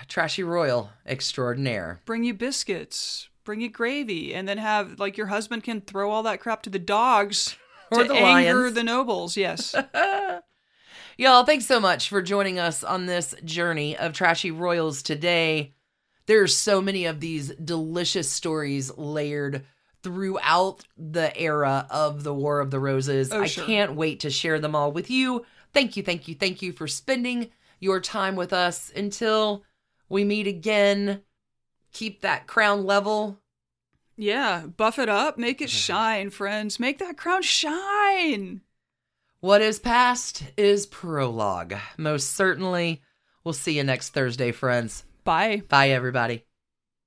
[0.08, 2.01] trashy royal extraordinaire.
[2.06, 6.24] bring you biscuits, bring you gravy, and then have like your husband can throw all
[6.24, 7.56] that crap to the dogs
[7.91, 8.74] Or to the anger lions.
[8.76, 9.38] the nobles.
[9.38, 9.76] Yes.
[11.18, 15.74] Y'all, thanks so much for joining us on this journey of trashy royals today.
[16.26, 19.64] There's so many of these delicious stories layered
[20.01, 23.32] throughout the era of the War of the Roses.
[23.32, 23.66] Oh, I sure.
[23.66, 25.45] can't wait to share them all with you.
[25.74, 27.49] Thank you, thank you, thank you for spending
[27.80, 29.64] your time with us until
[30.14, 31.24] we meet again.
[31.91, 33.39] Keep that crown level.
[34.16, 36.80] Yeah, buff it up, make it shine, friends.
[36.80, 38.61] Make that crown shine.
[39.39, 41.74] What is past is prologue.
[41.97, 43.01] Most certainly.
[43.43, 45.03] We'll see you next Thursday, friends.
[45.26, 45.64] Bye.
[45.68, 46.45] Bye, everybody.